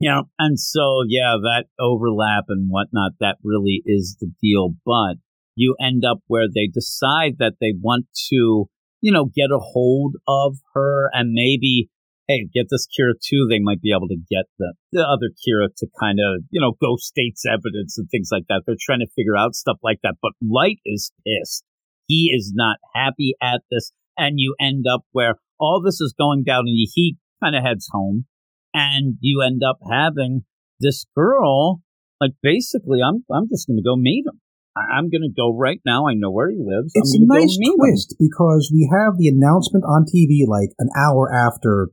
Yeah. 0.00 0.22
And 0.38 0.58
so, 0.58 1.02
yeah, 1.06 1.36
that 1.40 1.66
overlap 1.78 2.44
and 2.48 2.68
whatnot, 2.70 3.12
that 3.20 3.36
really 3.42 3.82
is 3.86 4.16
the 4.20 4.30
deal. 4.42 4.74
But 4.84 5.16
you 5.56 5.76
end 5.80 6.04
up 6.04 6.18
where 6.26 6.46
they 6.52 6.68
decide 6.72 7.36
that 7.38 7.54
they 7.60 7.72
want 7.80 8.06
to, 8.30 8.66
you 9.00 9.12
know, 9.12 9.26
get 9.26 9.50
a 9.52 9.58
hold 9.58 10.16
of 10.26 10.56
her 10.74 11.10
and 11.12 11.32
maybe 11.32 11.90
hey, 12.28 12.48
get 12.54 12.66
this 12.70 12.86
Kira 12.86 13.12
too. 13.20 13.46
They 13.48 13.58
might 13.58 13.82
be 13.82 13.92
able 13.92 14.08
to 14.08 14.16
get 14.16 14.46
the, 14.58 14.74
the 14.92 15.02
other 15.02 15.30
Kira 15.44 15.68
to 15.76 15.86
kind 16.00 16.18
of, 16.20 16.42
you 16.50 16.60
know, 16.60 16.72
go 16.80 16.96
states 16.96 17.44
evidence 17.46 17.98
and 17.98 18.08
things 18.10 18.28
like 18.32 18.44
that. 18.48 18.62
They're 18.66 18.76
trying 18.80 19.00
to 19.00 19.12
figure 19.14 19.36
out 19.36 19.54
stuff 19.54 19.78
like 19.82 19.98
that. 20.02 20.14
But 20.22 20.32
Light 20.42 20.78
is 20.84 21.12
pissed. 21.26 21.64
He 22.06 22.30
is 22.34 22.52
not 22.54 22.78
happy 22.94 23.34
at 23.42 23.62
this. 23.70 23.92
And 24.16 24.34
you 24.38 24.54
end 24.60 24.86
up 24.90 25.02
where 25.12 25.36
all 25.58 25.82
this 25.84 26.00
is 26.00 26.14
going 26.16 26.44
down 26.44 26.60
and 26.60 26.88
he 26.94 27.16
kind 27.42 27.56
of 27.56 27.62
heads 27.62 27.88
home 27.92 28.26
and 28.74 29.16
you 29.20 29.40
end 29.42 29.62
up 29.62 29.78
having 29.88 30.44
this 30.80 31.06
girl, 31.16 31.80
like 32.20 32.32
basically, 32.42 32.98
I'm, 33.00 33.24
I'm 33.32 33.48
just 33.48 33.66
going 33.68 33.78
to 33.78 33.82
go 33.82 33.96
meet 33.96 34.24
him. 34.26 34.40
I- 34.76 34.98
I'm 34.98 35.08
going 35.08 35.22
to 35.22 35.32
go 35.34 35.56
right 35.56 35.80
now. 35.86 36.08
I 36.08 36.14
know 36.14 36.30
where 36.32 36.50
he 36.50 36.58
lives. 36.58 36.92
It's 36.94 37.14
I'm 37.14 37.22
a 37.22 37.26
nice 37.38 37.54
go 37.56 37.60
meet 37.60 37.72
him. 37.72 37.78
twist 37.78 38.16
because 38.18 38.70
we 38.74 38.90
have 38.92 39.16
the 39.16 39.28
announcement 39.28 39.84
on 39.84 40.04
TV 40.04 40.46
like 40.48 40.70
an 40.78 40.88
hour 40.98 41.32
after 41.32 41.88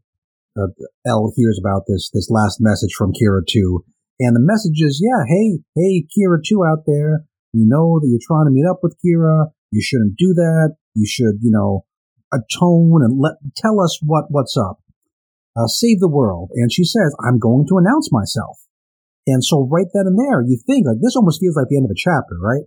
uh, 0.57 0.67
L 1.05 1.31
hears 1.37 1.59
about 1.63 1.83
this 1.87 2.09
this 2.13 2.27
last 2.29 2.57
message 2.59 2.91
from 2.97 3.13
Kira 3.13 3.41
Two, 3.47 3.85
and 4.19 4.35
the 4.35 4.41
message 4.43 4.81
is, 4.81 4.99
"Yeah, 5.01 5.23
hey, 5.29 5.59
hey, 5.77 6.05
Kira 6.11 6.39
Two 6.45 6.65
out 6.65 6.83
there, 6.85 7.23
we 7.53 7.61
know 7.63 7.99
that 8.01 8.07
you're 8.09 8.19
trying 8.21 8.47
to 8.47 8.51
meet 8.51 8.67
up 8.69 8.79
with 8.83 8.97
Kira. 8.99 9.51
You 9.71 9.81
shouldn't 9.81 10.17
do 10.17 10.33
that. 10.33 10.75
You 10.93 11.07
should, 11.07 11.35
you 11.41 11.51
know, 11.51 11.85
atone 12.33 12.99
and 13.03 13.17
let 13.17 13.33
tell 13.55 13.79
us 13.79 13.99
what 14.03 14.25
what's 14.29 14.57
up. 14.57 14.80
Uh, 15.55 15.67
save 15.67 15.99
the 15.99 16.09
world." 16.11 16.49
And 16.55 16.71
she 16.71 16.83
says, 16.83 17.15
"I'm 17.25 17.39
going 17.39 17.65
to 17.69 17.77
announce 17.77 18.09
myself." 18.11 18.57
And 19.27 19.43
so 19.43 19.67
right 19.69 19.87
then 19.93 20.07
and 20.07 20.17
there, 20.17 20.41
you 20.41 20.57
think 20.65 20.87
like 20.87 20.97
this 21.01 21.15
almost 21.15 21.39
feels 21.39 21.55
like 21.55 21.67
the 21.69 21.77
end 21.77 21.85
of 21.85 21.91
a 21.93 21.97
chapter, 21.97 22.37
right? 22.41 22.65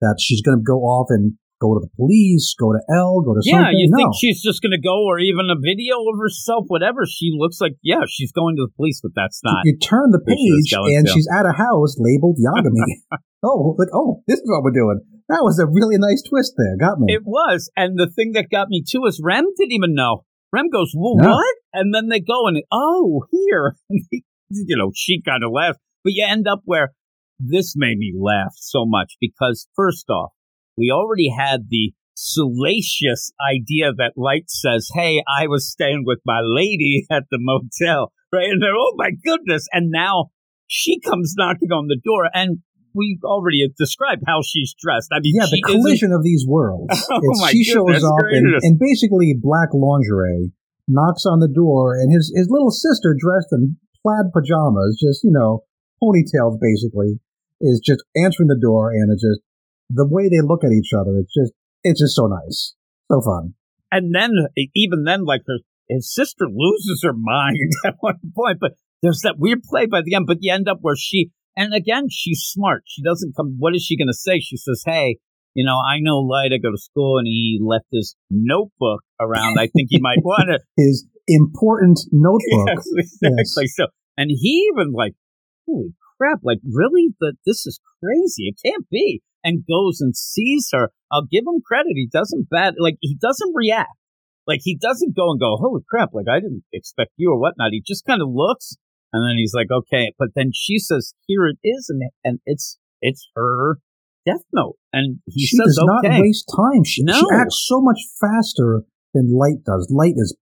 That 0.00 0.16
she's 0.20 0.42
going 0.42 0.58
to 0.58 0.62
go 0.62 0.84
off 0.86 1.08
and 1.10 1.34
go 1.60 1.72
to 1.74 1.80
the 1.80 1.88
police, 1.96 2.54
go 2.60 2.70
to 2.72 2.78
L, 2.94 3.24
go 3.24 3.32
to 3.32 3.40
Yeah, 3.42 3.64
something. 3.64 3.80
you 3.80 3.88
no. 3.90 3.96
think 3.96 4.12
she's 4.20 4.42
just 4.44 4.60
going 4.60 4.76
to 4.76 4.80
go, 4.80 5.08
or 5.08 5.18
even 5.18 5.48
a 5.48 5.56
video 5.58 5.96
of 6.04 6.20
herself, 6.20 6.68
whatever. 6.68 7.08
She 7.08 7.32
looks 7.32 7.60
like, 7.60 7.80
yeah, 7.82 8.04
she's 8.06 8.30
going 8.30 8.56
to 8.60 8.68
the 8.68 8.72
police, 8.76 9.00
but 9.02 9.12
that's 9.16 9.40
not. 9.42 9.64
you 9.64 9.74
turn 9.80 10.12
the 10.12 10.20
page 10.20 10.68
going 10.70 10.94
and 10.94 11.06
to. 11.06 11.12
she's 11.12 11.26
at 11.32 11.48
a 11.48 11.56
house 11.56 11.96
labeled 11.98 12.36
Yagami. 12.38 13.00
oh, 13.42 13.74
like 13.78 13.88
oh, 13.94 14.22
this 14.28 14.38
is 14.38 14.46
what 14.46 14.62
we're 14.62 14.76
doing. 14.76 15.00
That 15.28 15.42
was 15.42 15.58
a 15.58 15.66
really 15.66 15.96
nice 15.98 16.22
twist 16.22 16.54
there. 16.60 16.76
Got 16.78 17.00
me. 17.00 17.12
It 17.14 17.22
was, 17.24 17.68
and 17.74 17.98
the 17.98 18.06
thing 18.06 18.32
that 18.38 18.46
got 18.52 18.68
me 18.68 18.84
too 18.86 19.06
is 19.06 19.18
Rem 19.24 19.44
didn't 19.58 19.72
even 19.72 19.94
know. 19.94 20.22
Rem 20.52 20.70
goes, 20.70 20.92
well, 20.96 21.16
Yeah. 21.20 21.30
what? 21.30 21.54
And 21.72 21.94
then 21.94 22.08
they 22.08 22.20
go 22.20 22.46
and 22.46 22.62
oh, 22.72 23.26
here, 23.30 23.76
you 23.90 24.76
know, 24.76 24.90
she 24.94 25.20
kind 25.22 25.44
of 25.44 25.50
laughs, 25.52 25.78
but 26.04 26.12
you 26.14 26.24
end 26.26 26.46
up 26.48 26.60
where 26.64 26.92
this 27.38 27.74
made 27.76 27.98
me 27.98 28.14
laugh 28.18 28.54
so 28.54 28.84
much 28.86 29.16
because 29.20 29.68
first 29.76 30.08
off, 30.08 30.30
we 30.76 30.90
already 30.90 31.28
had 31.28 31.68
the 31.68 31.92
salacious 32.14 33.32
idea 33.46 33.92
that 33.96 34.14
Light 34.16 34.48
says, 34.48 34.88
Hey, 34.94 35.22
I 35.28 35.46
was 35.46 35.70
staying 35.70 36.04
with 36.06 36.20
my 36.24 36.40
lady 36.42 37.06
at 37.10 37.24
the 37.30 37.38
motel, 37.40 38.12
right? 38.32 38.48
And 38.50 38.62
they're, 38.62 38.74
oh 38.74 38.94
my 38.96 39.10
goodness. 39.24 39.66
And 39.72 39.90
now 39.90 40.26
she 40.66 41.00
comes 41.00 41.34
knocking 41.36 41.72
on 41.72 41.88
the 41.88 42.00
door 42.02 42.30
and 42.32 42.58
we 42.96 43.18
already 43.24 43.68
described 43.78 44.22
how 44.26 44.40
she's 44.42 44.74
dressed. 44.80 45.10
I 45.12 45.20
mean, 45.20 45.34
yeah, 45.36 45.46
the 45.50 45.60
isn't- 45.62 45.70
collision 45.82 46.12
of 46.12 46.24
these 46.24 46.44
worlds. 46.48 46.88
Oh 47.12 47.20
my 47.40 47.50
she 47.50 47.62
shows 47.62 48.02
up 48.02 48.24
in, 48.32 48.54
in 48.62 48.78
basically 48.80 49.36
black 49.38 49.68
lingerie, 49.74 50.52
knocks 50.88 51.24
on 51.26 51.40
the 51.40 51.48
door, 51.48 51.94
and 51.94 52.12
his 52.12 52.32
his 52.34 52.48
little 52.50 52.70
sister 52.70 53.14
dressed 53.18 53.48
in 53.52 53.76
plaid 54.02 54.32
pajamas, 54.32 54.98
just 55.00 55.22
you 55.22 55.30
know, 55.30 55.62
ponytails 56.02 56.58
basically, 56.60 57.20
is 57.60 57.80
just 57.84 58.02
answering 58.16 58.48
the 58.48 58.58
door, 58.60 58.90
and 58.90 59.12
it's 59.12 59.22
just 59.22 59.40
the 59.90 60.06
way 60.08 60.28
they 60.28 60.40
look 60.42 60.64
at 60.64 60.72
each 60.72 60.90
other. 60.96 61.18
It's 61.18 61.32
just 61.34 61.52
it's 61.84 62.00
just 62.00 62.16
so 62.16 62.26
nice, 62.26 62.74
so 63.10 63.20
fun. 63.20 63.54
and 63.92 64.14
then 64.14 64.30
even 64.74 65.04
then, 65.04 65.24
like 65.24 65.42
her 65.46 65.58
his 65.88 66.12
sister 66.12 66.46
loses 66.52 67.00
her 67.04 67.12
mind 67.14 67.70
at 67.84 67.94
one 68.00 68.18
point. 68.34 68.58
But 68.60 68.72
there's 69.02 69.20
that 69.20 69.36
weird 69.38 69.62
play 69.62 69.86
by 69.86 70.00
the 70.04 70.14
end. 70.14 70.26
But 70.26 70.38
you 70.40 70.52
end 70.52 70.68
up 70.68 70.78
where 70.80 70.96
she 70.96 71.30
and 71.56 71.74
again 71.74 72.08
she's 72.10 72.42
smart. 72.42 72.82
She 72.86 73.02
doesn't 73.02 73.34
come. 73.36 73.56
What 73.58 73.74
is 73.74 73.82
she 73.84 73.96
going 73.96 74.08
to 74.08 74.14
say? 74.14 74.40
She 74.40 74.56
says, 74.56 74.82
"Hey." 74.84 75.18
You 75.54 75.64
know, 75.64 75.80
I 75.80 76.00
know 76.00 76.18
Light. 76.18 76.52
I 76.52 76.58
go 76.58 76.70
to 76.70 76.76
school, 76.76 77.16
and 77.16 77.26
he 77.26 77.58
left 77.64 77.86
his 77.90 78.14
notebook 78.28 79.00
around. 79.18 79.56
I 79.58 79.68
think 79.68 79.88
he 79.88 79.98
might 80.02 80.18
want 80.22 80.50
it. 80.50 80.60
His 80.76 81.06
important 81.26 81.98
notebook. 82.12 82.68
Yes, 82.68 83.14
exactly. 83.22 83.66
So, 83.68 83.86
and 84.18 84.30
he 84.30 84.70
even 84.70 84.92
like, 84.92 85.14
holy 85.66 85.94
crap! 86.18 86.40
Like, 86.42 86.58
really? 86.62 87.14
That 87.20 87.36
this 87.46 87.66
is 87.66 87.80
crazy. 88.02 88.48
It 88.48 88.56
can't 88.62 88.86
be. 88.90 89.22
And 89.42 89.64
goes 89.66 90.00
and 90.00 90.16
sees 90.16 90.68
her. 90.72 90.90
I'll 91.10 91.24
give 91.24 91.44
him 91.46 91.62
credit. 91.64 91.92
He 91.94 92.08
doesn't 92.12 92.50
bad. 92.50 92.74
Like, 92.78 92.96
he 93.00 93.16
doesn't 93.20 93.54
react. 93.54 93.96
Like, 94.46 94.60
he 94.62 94.76
doesn't 94.76 95.16
go 95.16 95.30
and 95.30 95.40
go, 95.40 95.56
holy 95.56 95.82
crap! 95.88 96.10
Like, 96.12 96.26
I 96.30 96.40
didn't 96.40 96.64
expect 96.72 97.12
you 97.16 97.30
or 97.30 97.40
whatnot. 97.40 97.70
He 97.72 97.82
just 97.84 98.04
kind 98.04 98.22
of 98.22 98.28
looks, 98.30 98.76
and 99.12 99.22
then 99.24 99.36
he's 99.36 99.54
like, 99.54 99.68
okay. 99.70 100.12
But 100.18 100.30
then 100.34 100.50
she 100.54 100.78
says, 100.78 101.14
here 101.26 101.46
it 101.46 101.58
is, 101.64 101.88
and 101.88 102.02
and 102.24 102.40
it's 102.46 102.78
it's 103.00 103.28
her 103.34 103.78
death 104.24 104.44
note, 104.52 104.76
and 104.92 105.20
he 105.26 105.46
she 105.46 105.56
says, 105.56 105.76
does 105.76 105.84
okay. 106.00 106.08
not 106.08 106.20
waste 106.20 106.52
time. 106.54 106.84
She, 106.84 107.02
No. 107.04 107.14
she 107.14 107.26
acts 107.32 107.64
so 107.66 107.80
much 107.80 108.00
faster 108.20 108.82
than 109.14 109.32
Light 109.32 109.64
does. 109.64 109.88
Light 109.90 110.14
is 110.16 110.36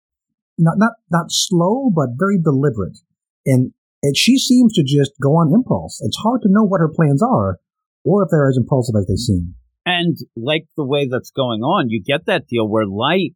not 0.58 0.74
not 0.78 0.92
not 1.10 1.26
slow, 1.28 1.90
but 1.94 2.10
very 2.18 2.38
deliberate, 2.42 2.98
and 3.44 3.72
and 4.02 4.16
she 4.16 4.38
seems 4.38 4.72
to 4.74 4.82
just 4.82 5.12
go 5.20 5.30
on 5.36 5.52
impulse. 5.52 6.00
It's 6.04 6.18
hard 6.18 6.42
to 6.42 6.48
know 6.50 6.64
what 6.64 6.80
her 6.80 6.90
plans 6.94 7.22
are, 7.22 7.58
or 8.04 8.22
if 8.22 8.28
they're 8.30 8.48
as 8.48 8.56
impulsive 8.56 8.94
as 8.98 9.06
they 9.06 9.16
seem. 9.16 9.54
And 9.84 10.16
like 10.36 10.66
the 10.76 10.84
way 10.84 11.08
that's 11.10 11.30
going 11.30 11.62
on, 11.62 11.88
you 11.88 12.02
get 12.02 12.26
that 12.26 12.46
deal 12.46 12.68
where 12.68 12.86
Light, 12.86 13.34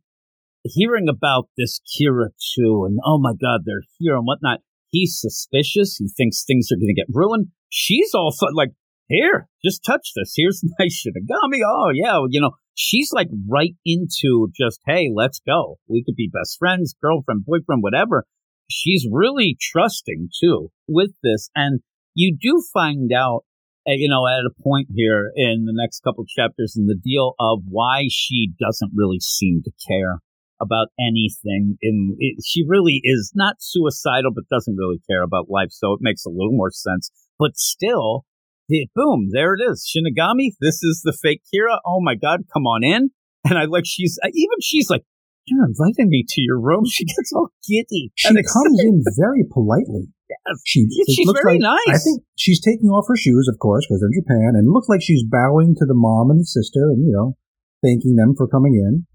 hearing 0.62 1.08
about 1.08 1.48
this 1.56 1.80
Kira 1.80 2.28
too, 2.54 2.84
and 2.84 2.98
oh 3.04 3.18
my 3.18 3.32
God, 3.32 3.62
they're 3.64 3.82
here 3.98 4.16
and 4.16 4.26
whatnot, 4.26 4.60
he's 4.90 5.18
suspicious. 5.20 5.96
He 5.96 6.08
thinks 6.16 6.44
things 6.44 6.68
are 6.72 6.76
going 6.76 6.94
to 6.94 7.00
get 7.00 7.12
ruined. 7.12 7.48
She's 7.68 8.14
also 8.14 8.46
like, 8.54 8.70
here, 9.08 9.48
just 9.64 9.84
touch 9.84 10.12
this. 10.16 10.34
Here's 10.36 10.62
my 10.78 10.86
Shinigami. 10.86 11.60
Oh, 11.64 11.90
yeah. 11.94 12.18
You 12.28 12.40
know, 12.40 12.52
she's 12.74 13.10
like 13.12 13.28
right 13.48 13.74
into 13.84 14.48
just, 14.58 14.80
hey, 14.86 15.10
let's 15.14 15.40
go. 15.46 15.78
We 15.88 16.02
could 16.04 16.16
be 16.16 16.30
best 16.32 16.56
friends, 16.58 16.94
girlfriend, 17.02 17.44
boyfriend, 17.46 17.82
whatever. 17.82 18.24
She's 18.68 19.06
really 19.10 19.56
trusting 19.60 20.30
too 20.40 20.70
with 20.88 21.12
this. 21.22 21.50
And 21.54 21.80
you 22.14 22.36
do 22.40 22.62
find 22.72 23.12
out 23.12 23.44
uh, 23.88 23.92
you 23.94 24.08
know, 24.08 24.26
at 24.26 24.44
a 24.44 24.62
point 24.62 24.88
here 24.92 25.30
in 25.36 25.64
the 25.64 25.72
next 25.72 26.00
couple 26.00 26.24
chapters 26.26 26.74
in 26.76 26.86
the 26.86 26.96
deal 26.96 27.34
of 27.38 27.60
why 27.68 28.06
she 28.10 28.50
doesn't 28.58 28.90
really 28.94 29.20
seem 29.20 29.62
to 29.62 29.70
care 29.88 30.18
about 30.60 30.88
anything. 30.98 31.78
In 31.82 32.16
it, 32.18 32.42
she 32.44 32.64
really 32.66 33.00
is 33.04 33.32
not 33.34 33.56
suicidal, 33.60 34.32
but 34.34 34.48
doesn't 34.48 34.76
really 34.76 35.00
care 35.08 35.22
about 35.22 35.50
life. 35.50 35.68
So 35.70 35.92
it 35.92 36.00
makes 36.00 36.24
a 36.24 36.30
little 36.30 36.52
more 36.52 36.70
sense. 36.70 37.10
But 37.38 37.56
still, 37.56 38.24
the, 38.68 38.88
boom, 38.94 39.28
there 39.32 39.54
it 39.54 39.60
is, 39.60 39.86
Shinigami. 39.86 40.52
This 40.60 40.82
is 40.82 41.02
the 41.04 41.16
fake 41.20 41.42
Kira. 41.52 41.78
Oh 41.84 42.00
my 42.00 42.14
God, 42.14 42.40
come 42.52 42.66
on 42.66 42.82
in. 42.82 43.10
And 43.48 43.58
I 43.58 43.64
like 43.64 43.84
she's 43.86 44.18
even 44.24 44.58
she's 44.60 44.90
like, 44.90 45.04
you're 45.46 45.64
inviting 45.64 46.08
me 46.10 46.24
to 46.26 46.40
your 46.40 46.60
room. 46.60 46.82
She 46.90 47.04
gets 47.04 47.32
all 47.34 47.48
giddy. 47.68 48.10
She 48.16 48.28
comes 48.28 48.80
in 48.80 49.02
very 49.16 49.44
politely. 49.50 50.08
Yes. 50.28 50.60
She 50.64 50.86
she's 51.08 51.26
looks 51.26 51.40
very 51.40 51.58
like, 51.60 51.78
nice. 51.86 51.94
I 51.94 51.98
think 52.02 52.22
she's 52.34 52.60
taking 52.60 52.90
off 52.90 53.06
her 53.06 53.16
shoes, 53.16 53.48
of 53.52 53.58
course, 53.60 53.86
because 53.86 54.00
they're 54.00 54.10
in 54.10 54.22
Japan, 54.22 54.58
and 54.58 54.66
it 54.66 54.70
looks 54.70 54.88
like 54.88 55.00
she's 55.02 55.22
bowing 55.22 55.74
to 55.78 55.86
the 55.86 55.94
mom 55.94 56.30
and 56.30 56.40
the 56.40 56.44
sister, 56.44 56.90
and 56.90 57.06
you 57.06 57.12
know, 57.12 57.36
thanking 57.84 58.16
them 58.16 58.34
for 58.36 58.48
coming 58.48 58.74
in. 58.74 59.06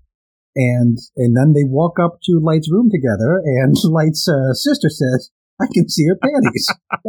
And 0.56 0.98
and 1.16 1.36
then 1.36 1.54
they 1.54 1.64
walk 1.64 1.98
up 2.02 2.20
to 2.24 2.40
Light's 2.42 2.70
room 2.72 2.90
together, 2.92 3.42
and 3.44 3.76
Light's 3.86 4.28
uh, 4.28 4.54
sister 4.54 4.90
says, 4.90 5.32
"I 5.62 5.68
can 5.74 5.88
see 5.88 6.06
her 6.08 6.18
panties." 6.22 6.68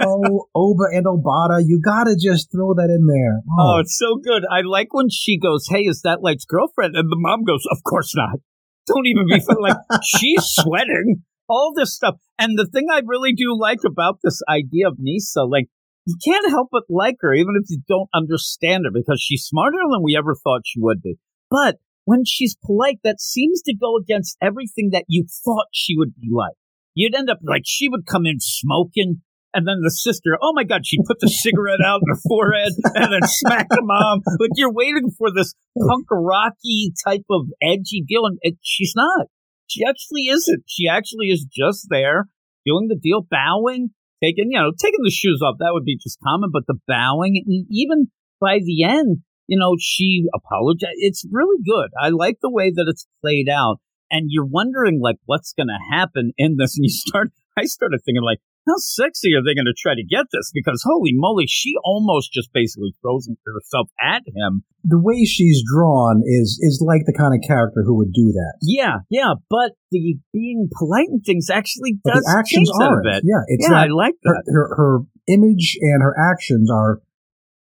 so, 0.00 0.02
oh, 0.02 0.48
Ohba 0.56 0.90
and 0.96 1.06
Obata, 1.06 1.62
you 1.64 1.80
gotta 1.84 2.16
just 2.20 2.50
throw 2.50 2.74
that 2.74 2.90
in 2.90 3.06
there. 3.06 3.42
Oh, 3.58 3.78
it's 3.78 3.96
so 3.96 4.16
good. 4.16 4.42
I 4.50 4.62
like 4.62 4.92
when 4.92 5.08
she 5.10 5.38
goes, 5.38 5.66
"Hey, 5.68 5.82
is 5.82 6.02
that 6.02 6.22
Light's 6.22 6.44
girlfriend?" 6.44 6.96
And 6.96 7.10
the 7.10 7.18
mom 7.18 7.44
goes, 7.44 7.64
"Of 7.70 7.84
course 7.84 8.14
not. 8.16 8.40
Don't 8.88 9.06
even 9.06 9.26
be 9.28 9.40
fun." 9.40 9.58
Like 9.60 9.76
she's 10.02 10.42
sweating. 10.42 11.22
All 11.48 11.72
this 11.76 11.94
stuff. 11.94 12.16
And 12.40 12.58
the 12.58 12.66
thing 12.66 12.88
I 12.90 13.02
really 13.06 13.32
do 13.32 13.56
like 13.56 13.78
about 13.86 14.18
this 14.24 14.42
idea 14.50 14.88
of 14.88 14.96
Misa, 14.98 15.48
like 15.48 15.68
you 16.06 16.16
can't 16.24 16.48
help 16.50 16.70
but 16.72 16.84
like 16.88 17.16
her, 17.20 17.32
even 17.34 17.54
if 17.60 17.68
you 17.68 17.80
don't 17.86 18.08
understand 18.14 18.84
her, 18.84 18.90
because 18.92 19.20
she's 19.20 19.44
smarter 19.44 19.78
than 19.90 20.02
we 20.02 20.16
ever 20.16 20.34
thought 20.34 20.62
she 20.64 20.80
would 20.80 21.02
be. 21.02 21.18
But 21.50 21.76
when 22.06 22.24
she's 22.24 22.56
polite, 22.64 23.00
that 23.04 23.20
seems 23.20 23.60
to 23.62 23.74
go 23.74 23.96
against 23.98 24.38
everything 24.40 24.90
that 24.92 25.04
you 25.08 25.26
thought 25.44 25.66
she 25.72 25.98
would 25.98 26.14
be 26.14 26.30
like. 26.32 26.54
You'd 26.94 27.14
end 27.14 27.28
up 27.28 27.38
like 27.42 27.62
she 27.66 27.88
would 27.88 28.06
come 28.06 28.24
in 28.24 28.38
smoking. 28.40 29.22
And 29.52 29.66
then 29.66 29.80
the 29.82 29.90
sister, 29.90 30.38
oh 30.40 30.52
my 30.54 30.64
God, 30.64 30.86
she 30.86 30.98
put 31.04 31.18
the 31.20 31.28
cigarette 31.42 31.80
out 31.84 32.00
in 32.02 32.14
her 32.14 32.20
forehead 32.28 32.72
and 32.94 33.12
then 33.12 33.20
smacked 33.24 33.70
the 33.70 33.82
mom. 33.82 34.20
Like 34.38 34.50
you're 34.54 34.72
waiting 34.72 35.10
for 35.18 35.32
this 35.34 35.54
punk 35.76 36.06
rocky 36.10 36.92
type 37.04 37.24
of 37.28 37.48
edgy 37.60 38.04
deal, 38.06 38.24
and 38.24 38.38
it, 38.42 38.56
she's 38.62 38.94
not. 38.94 39.26
She 39.66 39.80
actually 39.86 40.28
isn't. 40.28 40.62
She 40.68 40.88
actually 40.88 41.26
is 41.26 41.44
just 41.44 41.88
there 41.90 42.28
doing 42.64 42.86
the 42.88 42.96
deal, 42.96 43.26
bowing, 43.28 43.90
taking, 44.22 44.50
you 44.50 44.60
know, 44.60 44.70
taking 44.78 45.02
the 45.02 45.10
shoes 45.10 45.40
off. 45.44 45.56
That 45.58 45.72
would 45.72 45.84
be 45.84 45.98
just 46.00 46.18
common, 46.22 46.50
but 46.52 46.64
the 46.68 46.78
bowing, 46.86 47.42
and 47.44 47.66
even 47.70 48.12
by 48.40 48.58
the 48.62 48.84
end, 48.84 49.18
you 49.48 49.58
know, 49.58 49.74
she 49.80 50.24
apologized. 50.34 50.96
It's 50.98 51.24
really 51.30 51.62
good. 51.64 51.90
I 52.00 52.10
like 52.10 52.38
the 52.42 52.50
way 52.50 52.70
that 52.74 52.86
it's 52.88 53.06
played 53.22 53.48
out. 53.48 53.78
and 54.10 54.26
you're 54.30 54.46
wondering 54.46 55.00
like 55.02 55.16
what's 55.26 55.52
going 55.52 55.66
to 55.68 55.96
happen 55.96 56.32
in 56.38 56.56
this, 56.58 56.76
and 56.76 56.84
you 56.84 56.90
start. 56.90 57.30
I 57.58 57.64
started 57.64 58.00
thinking 58.04 58.22
like, 58.22 58.38
how 58.68 58.74
sexy 58.78 59.30
are 59.34 59.42
they 59.42 59.54
going 59.54 59.66
to 59.66 59.74
try 59.78 59.94
to 59.94 60.04
get 60.04 60.26
this? 60.30 60.50
Because 60.52 60.82
holy 60.84 61.12
moly, 61.14 61.46
she 61.48 61.74
almost 61.84 62.32
just 62.32 62.50
basically 62.52 62.94
throws 63.00 63.28
herself 63.46 63.88
at 64.02 64.22
him. 64.26 64.62
The 64.84 65.00
way 65.00 65.24
she's 65.24 65.62
drawn 65.66 66.22
is 66.26 66.58
is 66.62 66.84
like 66.86 67.02
the 67.06 67.14
kind 67.16 67.34
of 67.34 67.40
character 67.46 67.82
who 67.84 67.96
would 67.96 68.12
do 68.12 68.30
that. 68.32 68.54
Yeah, 68.62 68.98
yeah, 69.10 69.34
but 69.50 69.72
the 69.90 70.16
being 70.32 70.68
polite 70.76 71.08
and 71.08 71.22
things 71.24 71.48
actually 71.50 71.98
But 72.04 72.14
does 72.14 72.24
the 72.24 72.36
actions 72.38 72.68
change 72.68 72.78
that 72.78 72.84
a 72.84 72.88
aren't. 72.90 73.04
bit. 73.04 73.22
Yeah, 73.24 73.42
it's 73.48 73.66
yeah, 73.66 73.74
not 73.74 73.88
I 73.88 73.90
like 73.90 74.14
her, 74.24 74.36
her 74.46 74.66
her 74.76 74.98
image 75.28 75.76
and 75.80 76.02
her 76.02 76.14
actions 76.18 76.70
are 76.70 77.00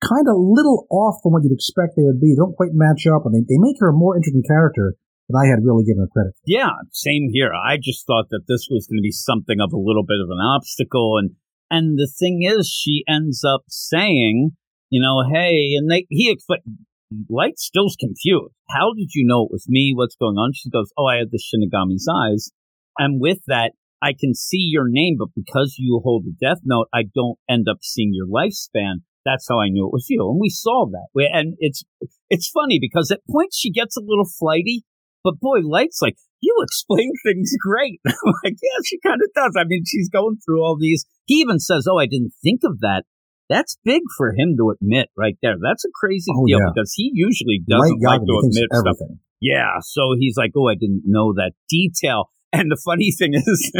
kind 0.05 0.29
of 0.29 0.37
little 0.37 0.87
off 0.91 1.21
from 1.23 1.33
what 1.33 1.43
you'd 1.43 1.57
expect 1.57 1.97
they 1.97 2.05
would 2.05 2.21
be. 2.21 2.37
They 2.37 2.41
don't 2.41 2.57
quite 2.57 2.77
match 2.77 3.09
up, 3.09 3.25
and 3.25 3.33
they, 3.35 3.43
they 3.49 3.59
make 3.59 3.77
her 3.81 3.89
a 3.89 3.97
more 3.97 4.17
interesting 4.17 4.45
character 4.47 4.95
than 5.29 5.41
I 5.41 5.49
had 5.49 5.65
really 5.65 5.85
given 5.85 6.05
her 6.05 6.13
credit. 6.13 6.37
for. 6.37 6.45
Yeah, 6.47 6.71
same 6.93 7.29
here. 7.33 7.53
I 7.53 7.77
just 7.81 8.07
thought 8.07 8.29
that 8.31 8.45
this 8.47 8.69
was 8.71 8.87
going 8.87 9.01
to 9.01 9.07
be 9.07 9.15
something 9.15 9.59
of 9.61 9.73
a 9.73 9.81
little 9.81 10.05
bit 10.05 10.21
of 10.21 10.29
an 10.29 10.41
obstacle, 10.41 11.17
and 11.19 11.37
and 11.71 11.99
the 11.99 12.11
thing 12.11 12.45
is, 12.45 12.69
she 12.69 13.05
ends 13.09 13.43
up 13.43 13.65
saying, 13.69 14.53
you 14.91 15.01
know, 15.01 15.25
hey, 15.25 15.75
and 15.77 15.91
they 15.91 16.07
he 16.11 16.31
expect 16.31 16.69
Light 17.29 17.59
still's 17.59 17.97
confused. 17.99 18.55
How 18.71 18.93
did 18.93 19.11
you 19.15 19.25
know 19.27 19.45
it 19.45 19.53
was 19.53 19.67
me? 19.69 19.93
What's 19.95 20.17
going 20.17 20.37
on? 20.37 20.53
She 20.55 20.71
goes, 20.71 20.93
oh, 20.99 21.07
I 21.07 21.17
had 21.17 21.31
the 21.31 21.41
Shinigami's 21.41 22.09
eyes, 22.11 22.51
and 22.99 23.21
with 23.21 23.39
that, 23.47 23.73
I 24.03 24.13
can 24.13 24.35
see 24.35 24.69
your 24.71 24.89
name, 24.89 25.17
but 25.19 25.29
because 25.35 25.77
you 25.79 26.01
hold 26.05 26.25
the 26.25 26.35
Death 26.39 26.61
Note, 26.65 26.89
I 26.93 27.05
don't 27.15 27.39
end 27.49 27.67
up 27.71 27.79
seeing 27.81 28.13
your 28.13 28.27
lifespan. 28.27 29.01
That's 29.25 29.47
how 29.49 29.61
I 29.61 29.69
knew 29.69 29.87
it 29.87 29.93
was 29.93 30.07
you, 30.09 30.28
and 30.31 30.38
we 30.40 30.50
saw 30.50 30.87
that. 30.90 31.09
And 31.33 31.54
it's 31.59 31.83
it's 32.31 32.49
funny 32.49 32.78
because 32.81 33.11
at 33.11 33.21
points 33.31 33.59
she 33.59 33.71
gets 33.73 33.97
a 33.97 34.00
little 34.04 34.26
flighty, 34.26 34.85
but 35.23 35.40
boy, 35.40 35.61
Light's 35.64 36.00
like, 36.02 36.16
you 36.40 36.54
explain 36.62 37.11
things 37.25 37.52
great. 37.61 38.00
I'm 38.07 38.14
like, 38.45 38.54
yeah, 38.62 38.78
she 38.85 38.99
kind 39.00 39.21
of 39.23 39.31
does. 39.35 39.54
I 39.59 39.64
mean, 39.66 39.85
she's 39.87 40.09
going 40.11 40.37
through 40.45 40.62
all 40.62 40.76
these. 40.78 41.07
He 41.26 41.37
even 41.37 41.59
says, 41.59 41.87
oh, 41.90 41.99
I 41.99 42.07
didn't 42.07 42.33
think 42.43 42.61
of 42.64 42.81
that. 42.81 43.04
That's 43.49 43.76
big 43.85 44.02
for 44.16 44.33
him 44.33 44.57
to 44.59 44.71
admit 44.71 45.09
right 45.16 45.37
there. 45.43 45.57
That's 45.62 45.85
a 45.85 45.88
crazy 45.95 46.33
Oh, 46.35 46.47
deal 46.47 46.59
yeah. 46.61 46.71
because 46.75 46.93
he 46.97 47.11
usually 47.12 47.61
doesn't 47.69 48.00
like 48.02 48.21
to 48.21 48.38
admit 48.43 48.69
stuff. 48.73 48.85
everything. 48.87 49.21
Yeah, 49.40 49.81
so 49.83 50.14
he's 50.19 50.37
like, 50.38 50.52
oh, 50.57 50.69
I 50.69 50.75
didn't 50.75 51.02
know 51.07 51.33
that 51.35 51.52
detail. 51.69 52.31
And 52.54 52.71
the 52.71 52.81
funny 52.85 53.11
thing 53.11 53.35
is, 53.35 53.73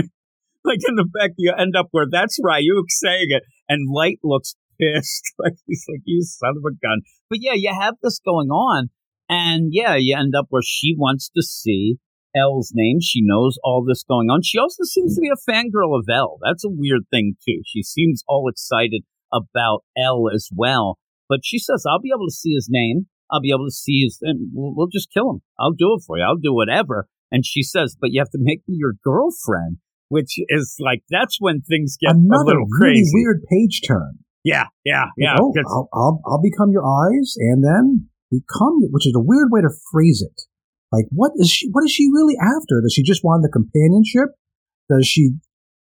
like 0.65 0.81
in 0.89 0.97
the 0.97 1.05
back, 1.05 1.31
you 1.39 1.55
end 1.57 1.77
up 1.77 1.87
where 1.93 2.07
that's 2.11 2.41
Ryuk 2.41 2.89
saying 2.89 3.27
it, 3.29 3.45
and 3.69 3.87
Light 3.89 4.19
looks 4.25 4.57
pissed. 4.81 5.33
Like 5.39 5.55
he's 5.67 5.85
like, 5.89 6.01
you 6.05 6.23
son 6.23 6.55
of 6.57 6.65
a 6.65 6.75
gun. 6.75 7.03
But 7.29 7.39
yeah, 7.43 7.55
you 7.55 7.73
have 7.79 7.95
this 8.03 8.21
going 8.25 8.49
on, 8.49 8.91
and 9.29 9.69
yeah, 9.73 9.97
you 9.99 10.17
end 10.17 10.35
up 10.39 10.47
where 10.51 10.63
she 10.65 10.95
wants 10.97 11.31
to 11.37 11.43
see 11.43 11.97
L's 12.37 12.73
name. 12.75 12.99
She 13.01 13.21
knows 13.23 13.59
all 13.63 13.85
this 13.87 14.05
going 14.07 14.29
on. 14.31 14.43
She 14.43 14.59
also 14.59 14.85
seems 14.85 15.15
to 15.15 15.21
be 15.21 15.29
a 15.29 15.51
fangirl 15.51 15.99
of 15.99 16.07
L. 16.13 16.39
That's 16.43 16.65
a 16.65 16.71
weird 16.71 17.03
thing 17.11 17.37
too. 17.47 17.63
She 17.67 17.83
seems 17.83 18.23
all 18.29 18.49
excited 18.49 19.03
about 19.33 19.85
L 19.97 20.29
as 20.33 20.49
well. 20.55 20.99
But 21.29 21.41
she 21.43 21.59
says, 21.59 21.85
I'll 21.89 22.01
be 22.01 22.13
able 22.15 22.27
to 22.29 22.35
see 22.35 22.55
his 22.55 22.69
name. 22.71 23.07
I'll 23.31 23.41
be 23.41 23.51
able 23.51 23.67
to 23.67 23.73
see 23.75 24.03
his, 24.05 24.19
and 24.23 24.51
we'll, 24.53 24.75
we'll 24.75 24.89
just 24.93 25.11
kill 25.13 25.31
him. 25.31 25.43
I'll 25.59 25.73
do 25.73 25.95
it 25.97 26.03
for 26.07 26.19
you. 26.19 26.25
I'll 26.25 26.37
do 26.37 26.53
whatever. 26.55 27.09
And 27.33 27.45
she 27.45 27.63
says, 27.63 27.97
but 28.01 28.11
you 28.13 28.21
have 28.21 28.31
to 28.31 28.39
make 28.41 28.61
me 28.69 28.77
your 28.79 28.93
girlfriend, 29.03 29.79
which 30.09 30.35
is 30.49 30.77
like, 30.79 31.03
that's 31.11 31.39
when 31.41 31.63
things 31.63 31.97
get 32.01 32.11
a 32.13 32.19
Another 32.19 32.45
little 32.45 32.67
really 32.79 32.95
crazy. 33.01 33.11
weird 33.15 33.43
page 33.51 33.81
turn. 33.87 34.19
Yeah, 34.45 34.67
yeah, 34.85 35.07
yeah. 35.17 35.37
Oh, 35.41 35.53
I'll, 35.67 35.89
I'll 35.93 36.21
I'll 36.27 36.43
become 36.43 36.71
your 36.71 36.85
eyes, 36.85 37.35
and 37.39 37.65
then 37.65 38.09
become, 38.31 38.77
which 38.93 39.07
is 39.07 39.15
a 39.17 39.21
weird 39.21 39.49
way 39.51 39.63
to 39.63 39.71
phrase 39.91 40.21
it. 40.21 40.43
Like, 40.93 41.07
what 41.11 41.33
is 41.37 41.49
she? 41.51 41.69
What 41.73 41.85
is 41.85 41.91
she 41.91 42.09
really 42.13 42.37
after? 42.37 42.81
Does 42.83 42.93
she 42.93 43.03
just 43.03 43.25
want 43.25 43.43
the 43.43 43.49
companionship? 43.49 44.37
Does 44.91 45.07
she? 45.07 45.33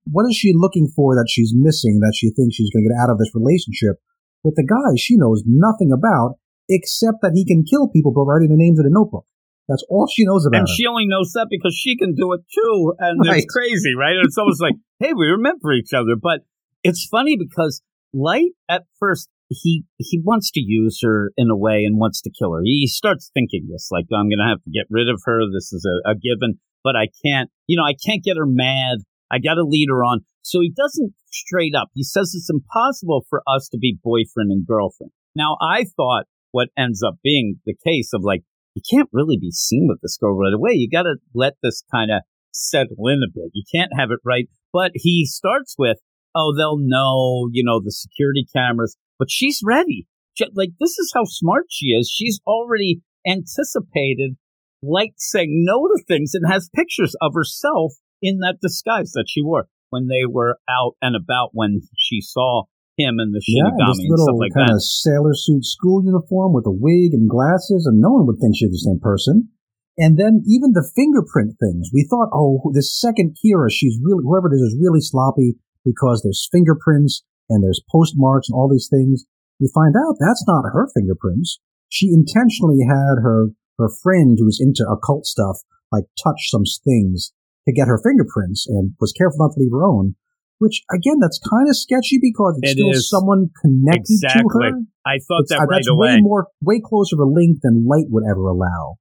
What 0.09 0.25
is 0.29 0.35
she 0.35 0.51
looking 0.55 0.87
for 0.95 1.15
that 1.15 1.27
she's 1.29 1.51
missing 1.55 1.99
that 1.99 2.13
she 2.15 2.31
thinks 2.31 2.55
she's 2.55 2.71
going 2.71 2.83
to 2.83 2.89
get 2.91 2.99
out 3.03 3.11
of 3.11 3.19
this 3.19 3.31
relationship 3.35 3.99
with 4.43 4.55
the 4.55 4.63
guy 4.67 4.95
she 4.97 5.15
knows 5.15 5.43
nothing 5.45 5.91
about, 5.91 6.39
except 6.67 7.19
that 7.21 7.31
he 7.35 7.45
can 7.45 7.63
kill 7.63 7.87
people 7.87 8.11
by 8.11 8.23
writing 8.27 8.49
the 8.49 8.59
names 8.59 8.79
in 8.79 8.85
a 8.85 8.89
notebook? 8.91 9.25
That's 9.67 9.83
all 9.89 10.07
she 10.11 10.25
knows 10.25 10.45
about. 10.45 10.59
and 10.59 10.67
him. 10.67 10.75
she 10.75 10.87
only 10.87 11.07
knows 11.07 11.31
that 11.35 11.47
because 11.49 11.75
she 11.75 11.95
can 11.95 12.15
do 12.15 12.33
it 12.33 12.41
too. 12.53 12.95
And 12.99 13.19
Right. 13.23 13.43
it's 13.43 13.47
crazy, 13.53 13.95
right? 13.95 14.11
And 14.15 14.25
it's 14.25 14.37
almost 14.37 14.61
like, 14.61 14.75
hey, 14.99 15.13
we 15.15 15.27
remember 15.27 15.71
each 15.71 15.93
other. 15.95 16.15
But 16.21 16.41
it's 16.83 17.07
funny 17.09 17.37
because 17.39 17.81
Light 18.13 18.51
at 18.69 18.83
first 18.99 19.29
he 19.49 19.83
he 19.97 20.21
wants 20.23 20.51
to 20.51 20.59
use 20.59 20.99
her 21.03 21.31
in 21.37 21.49
a 21.49 21.57
way 21.57 21.83
and 21.83 21.99
wants 21.99 22.21
to 22.21 22.31
kill 22.31 22.53
her. 22.53 22.61
He 22.63 22.87
starts 22.87 23.31
thinking 23.33 23.67
this, 23.71 23.89
like 23.91 24.05
I'm 24.13 24.29
gonna 24.29 24.49
have 24.49 24.63
to 24.63 24.71
get 24.71 24.87
rid 24.89 25.09
of 25.09 25.21
her. 25.25 25.41
This 25.53 25.73
is 25.73 25.85
a, 25.85 26.11
a 26.11 26.15
given, 26.15 26.59
but 26.83 26.95
I 26.95 27.07
can't. 27.25 27.49
You 27.67 27.77
know, 27.77 27.83
I 27.83 27.95
can't 28.05 28.23
get 28.23 28.37
her 28.37 28.47
mad. 28.47 28.99
I 29.31 29.39
got 29.39 29.55
to 29.55 29.63
lead 29.63 29.87
her 29.89 30.03
on. 30.03 30.21
So 30.43 30.59
he 30.61 30.71
doesn't 30.71 31.13
straight 31.31 31.73
up. 31.73 31.89
He 31.95 32.03
says 32.03 32.33
it's 32.35 32.49
impossible 32.49 33.25
for 33.29 33.41
us 33.47 33.67
to 33.69 33.77
be 33.79 33.97
boyfriend 34.03 34.51
and 34.51 34.67
girlfriend. 34.67 35.11
Now 35.35 35.57
I 35.61 35.85
thought 35.95 36.25
what 36.51 36.69
ends 36.77 37.01
up 37.01 37.15
being 37.23 37.59
the 37.65 37.75
case 37.85 38.11
of 38.13 38.21
like 38.23 38.43
you 38.75 38.81
can't 38.89 39.09
really 39.11 39.37
be 39.37 39.51
seen 39.51 39.87
with 39.87 40.01
this 40.01 40.17
girl 40.17 40.37
right 40.37 40.53
away. 40.53 40.73
You 40.73 40.89
got 40.89 41.03
to 41.03 41.15
let 41.33 41.53
this 41.61 41.83
kind 41.91 42.11
of 42.11 42.21
settle 42.51 43.07
in 43.07 43.21
a 43.23 43.31
bit. 43.33 43.51
You 43.53 43.63
can't 43.73 43.91
have 43.97 44.11
it 44.11 44.19
right. 44.25 44.47
But 44.71 44.91
he 44.95 45.25
starts 45.25 45.75
with, 45.77 45.97
oh, 46.35 46.53
they'll 46.57 46.77
know, 46.77 47.49
you 47.51 47.63
know, 47.63 47.79
the 47.83 47.91
security 47.91 48.45
cameras, 48.55 48.95
but 49.19 49.29
she's 49.29 49.61
ready. 49.63 50.07
Ju- 50.37 50.51
Like, 50.53 50.71
this 50.79 50.97
is 50.97 51.11
how 51.13 51.23
smart 51.25 51.65
she 51.69 51.87
is. 51.87 52.09
She's 52.09 52.39
already 52.47 53.01
anticipated 53.25 54.35
like 54.81 55.13
saying 55.17 55.63
no 55.65 55.87
to 55.87 56.03
things 56.07 56.33
and 56.33 56.51
has 56.51 56.69
pictures 56.75 57.15
of 57.21 57.33
herself 57.33 57.93
in 58.21 58.39
that 58.39 58.59
disguise 58.61 59.11
that 59.13 59.25
she 59.27 59.41
wore 59.41 59.67
when 59.89 60.07
they 60.07 60.25
were 60.27 60.59
out 60.69 60.95
and 61.01 61.15
about 61.15 61.51
when 61.53 61.81
she 61.97 62.19
saw 62.19 62.63
him 62.97 63.17
in 63.19 63.31
the 63.31 63.41
yeah, 63.47 63.63
Shinigami 63.63 63.87
this 63.89 63.99
and 63.99 64.09
little 64.09 64.25
stuff 64.25 64.39
like 64.39 64.53
kind 64.53 64.71
of 64.71 64.83
sailor 64.83 65.33
suit 65.33 65.65
school 65.65 66.03
uniform 66.03 66.53
with 66.53 66.65
a 66.65 66.71
wig 66.73 67.13
and 67.13 67.29
glasses, 67.29 67.85
and 67.85 67.99
no 67.99 68.11
one 68.11 68.27
would 68.27 68.37
think 68.39 68.55
she's 68.55 68.69
the 68.69 68.85
same 68.85 68.99
person. 68.99 69.49
And 69.97 70.17
then 70.17 70.41
even 70.49 70.73
the 70.73 70.85
fingerprint 70.95 71.55
things, 71.61 71.89
we 71.93 72.05
thought, 72.09 72.33
oh, 72.33 72.71
this 72.73 72.89
second 72.89 73.37
Kira, 73.37 73.69
she's 73.69 73.99
really 74.01 74.25
whoever 74.25 74.49
it 74.49 74.57
is 74.57 74.73
is 74.73 74.77
really 74.81 75.01
sloppy 75.01 75.55
because 75.85 76.21
there's 76.23 76.47
fingerprints 76.51 77.23
and 77.49 77.63
there's 77.63 77.81
postmarks 77.91 78.49
and 78.49 78.55
all 78.55 78.69
these 78.69 78.87
things. 78.89 79.25
We 79.59 79.69
find 79.73 79.95
out 79.95 80.15
that's 80.19 80.43
not 80.47 80.63
her 80.73 80.87
fingerprints. 80.93 81.59
She 81.89 82.09
intentionally 82.11 82.79
had 82.87 83.21
her 83.21 83.49
her 83.79 83.89
friend 84.01 84.37
who's 84.39 84.59
into 84.61 84.85
occult 84.89 85.25
stuff 85.25 85.57
like 85.91 86.05
touch 86.23 86.49
some 86.49 86.63
things 86.85 87.33
to 87.67 87.73
get 87.73 87.87
her 87.87 87.99
fingerprints 88.03 88.65
and 88.67 88.93
was 88.99 89.11
careful 89.13 89.37
not 89.39 89.53
to 89.53 89.59
leave 89.59 89.71
her 89.71 89.83
own. 89.85 90.15
Which 90.59 90.81
again, 90.93 91.17
that's 91.19 91.39
kind 91.49 91.67
of 91.67 91.75
sketchy 91.75 92.19
because 92.21 92.57
it's 92.61 92.71
It 92.71 92.75
still 92.77 92.89
is. 92.91 93.09
someone 93.09 93.49
connected 93.61 94.05
to 94.21 94.27
Exactly. 94.27 94.65
her. 94.71 94.79
I 95.05 95.17
thought 95.27 95.43
It's- 95.45 95.49
that 95.49 95.63
uh, 95.63 95.65
right 95.65 95.77
that's 95.77 95.89
away. 95.89 96.15
way 96.15 96.21
more, 96.21 96.47
way 96.61 96.79
closer 96.83 97.15
of 97.15 97.27
a 97.27 97.29
link 97.31 97.59
than 97.61 97.85
Light 97.87 98.05
would 98.09 98.23
ever 98.29 98.47
allow. 98.47 98.95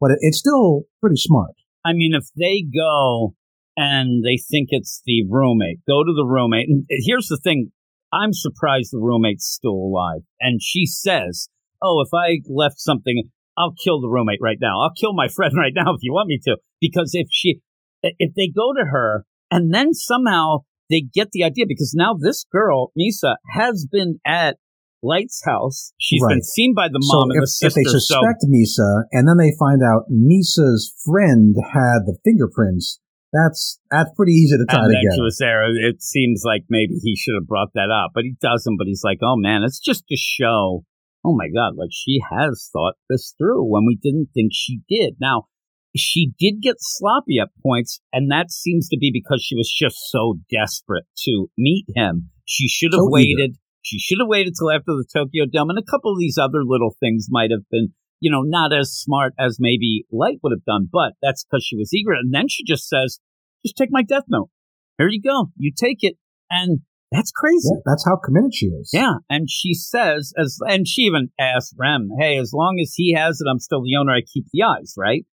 But 0.00 0.12
it, 0.12 0.18
it's 0.22 0.38
still 0.38 0.84
pretty 1.00 1.16
smart. 1.16 1.52
I 1.84 1.92
mean, 1.92 2.12
if 2.14 2.24
they 2.36 2.62
go 2.62 3.34
and 3.76 4.24
they 4.24 4.36
think 4.36 4.68
it's 4.70 5.02
the 5.04 5.24
roommate, 5.28 5.80
go 5.86 6.04
to 6.04 6.12
the 6.14 6.26
roommate. 6.26 6.68
And 6.68 6.84
here's 6.88 7.26
the 7.26 7.40
thing 7.42 7.72
I'm 8.12 8.32
surprised 8.32 8.92
the 8.92 9.00
roommate's 9.00 9.46
still 9.46 9.72
alive. 9.74 10.22
And 10.40 10.60
she 10.62 10.86
says, 10.86 11.48
Oh, 11.82 12.00
if 12.00 12.14
I 12.14 12.40
left 12.48 12.78
something, 12.78 13.24
I'll 13.58 13.74
kill 13.82 14.00
the 14.00 14.08
roommate 14.08 14.38
right 14.40 14.58
now. 14.60 14.82
I'll 14.82 14.94
kill 14.98 15.14
my 15.14 15.28
friend 15.34 15.54
right 15.56 15.72
now 15.74 15.94
if 15.94 16.00
you 16.02 16.12
want 16.12 16.28
me 16.28 16.38
to. 16.44 16.56
Because 16.80 17.10
if 17.14 17.28
she, 17.30 17.60
if 18.02 18.34
they 18.34 18.48
go 18.48 18.72
to 18.72 18.86
her 18.90 19.24
and 19.50 19.74
then 19.74 19.92
somehow 19.92 20.58
they 20.90 21.00
get 21.00 21.30
the 21.32 21.44
idea, 21.44 21.64
because 21.66 21.94
now 21.96 22.14
this 22.18 22.44
girl, 22.44 22.92
Misa, 22.98 23.36
has 23.54 23.86
been 23.90 24.20
at 24.26 24.56
Light's 25.02 25.42
house. 25.44 25.92
She's 25.98 26.22
been 26.26 26.42
seen 26.42 26.74
by 26.74 26.88
the 26.88 26.98
so 27.02 27.18
mom 27.18 27.30
and 27.30 27.38
if, 27.38 27.42
the 27.42 27.46
sister. 27.46 27.66
if 27.66 27.74
they 27.74 27.90
so 27.90 27.98
suspect 27.98 28.44
Misa 28.48 29.04
and 29.12 29.28
then 29.28 29.36
they 29.36 29.52
find 29.58 29.82
out 29.82 30.08
Misa's 30.10 30.92
friend 31.04 31.54
had 31.72 32.06
the 32.06 32.16
fingerprints, 32.24 33.00
that's 33.34 33.80
that's 33.90 34.10
pretty 34.16 34.32
easy 34.32 34.56
to 34.56 34.66
tie 34.70 34.86
and 34.86 34.94
together. 34.94 35.18
was. 35.18 35.42
It 35.82 36.02
seems 36.02 36.42
like 36.46 36.62
maybe 36.70 36.94
he 37.02 37.16
should 37.16 37.34
have 37.34 37.48
brought 37.48 37.74
that 37.74 37.90
up, 37.90 38.12
but 38.14 38.22
he 38.22 38.36
doesn't. 38.40 38.78
But 38.78 38.86
he's 38.86 39.02
like, 39.02 39.18
oh 39.22 39.36
man, 39.36 39.62
it's 39.64 39.80
just 39.80 40.06
to 40.08 40.16
show. 40.16 40.84
Oh 41.26 41.34
my 41.34 41.48
god, 41.48 41.76
like 41.76 41.90
she 41.90 42.20
has 42.30 42.70
thought 42.72 42.94
this 43.08 43.34
through 43.36 43.64
when 43.64 43.86
we 43.86 43.98
didn't 44.00 44.28
think 44.34 44.52
she 44.52 44.80
did. 44.88 45.16
Now 45.20 45.48
she 45.96 46.32
did 46.38 46.60
get 46.60 46.76
sloppy 46.78 47.38
at 47.40 47.48
points, 47.62 48.00
and 48.12 48.30
that 48.30 48.50
seems 48.50 48.88
to 48.88 48.98
be 48.98 49.10
because 49.12 49.44
she 49.44 49.54
was 49.56 49.72
just 49.72 49.96
so 50.10 50.38
desperate 50.50 51.04
to 51.24 51.48
meet 51.56 51.86
him. 51.94 52.30
She 52.44 52.68
should 52.68 52.92
have 52.92 53.00
So 53.00 53.10
waited. 53.10 53.56
She 53.82 53.98
should 53.98 54.18
have 54.18 54.28
waited 54.28 54.54
till 54.58 54.70
after 54.70 54.92
the 54.92 55.06
Tokyo 55.12 55.44
Dome, 55.50 55.70
and 55.70 55.78
a 55.78 55.90
couple 55.90 56.12
of 56.12 56.18
these 56.18 56.38
other 56.38 56.64
little 56.64 56.96
things 57.00 57.26
might 57.30 57.50
have 57.50 57.68
been, 57.70 57.92
you 58.18 58.30
know, 58.30 58.42
not 58.42 58.72
as 58.72 58.90
smart 58.90 59.34
as 59.38 59.58
maybe 59.60 60.04
Light 60.10 60.38
would 60.42 60.52
have 60.52 60.64
done. 60.64 60.88
But 60.90 61.12
that's 61.22 61.44
because 61.44 61.64
she 61.64 61.76
was 61.76 61.92
eager, 61.94 62.12
and 62.12 62.34
then 62.34 62.48
she 62.48 62.64
just 62.64 62.88
says, 62.88 63.20
just 63.64 63.76
take 63.76 63.90
my 63.90 64.02
death 64.02 64.24
note. 64.28 64.50
Here 64.98 65.08
you 65.08 65.20
go. 65.22 65.50
You 65.56 65.72
take 65.76 65.98
it. 66.02 66.14
And 66.50 66.80
that's 67.10 67.32
crazy. 67.32 67.68
Yeah, 67.72 67.80
that's 67.86 68.04
how 68.04 68.16
committed 68.16 68.54
she 68.54 68.66
is. 68.66 68.90
Yeah. 68.92 69.14
And 69.30 69.48
she 69.50 69.74
says, 69.74 70.32
as 70.36 70.58
and 70.66 70.86
she 70.86 71.02
even 71.02 71.30
asked 71.38 71.74
Rem, 71.78 72.10
hey, 72.18 72.38
as 72.38 72.52
long 72.52 72.78
as 72.82 72.92
he 72.96 73.14
has 73.14 73.40
it, 73.40 73.48
I'm 73.50 73.58
still 73.60 73.82
the 73.82 73.96
owner. 73.98 74.12
I 74.12 74.20
keep 74.22 74.46
the 74.52 74.62
eyes, 74.62 74.94
right? 74.96 75.24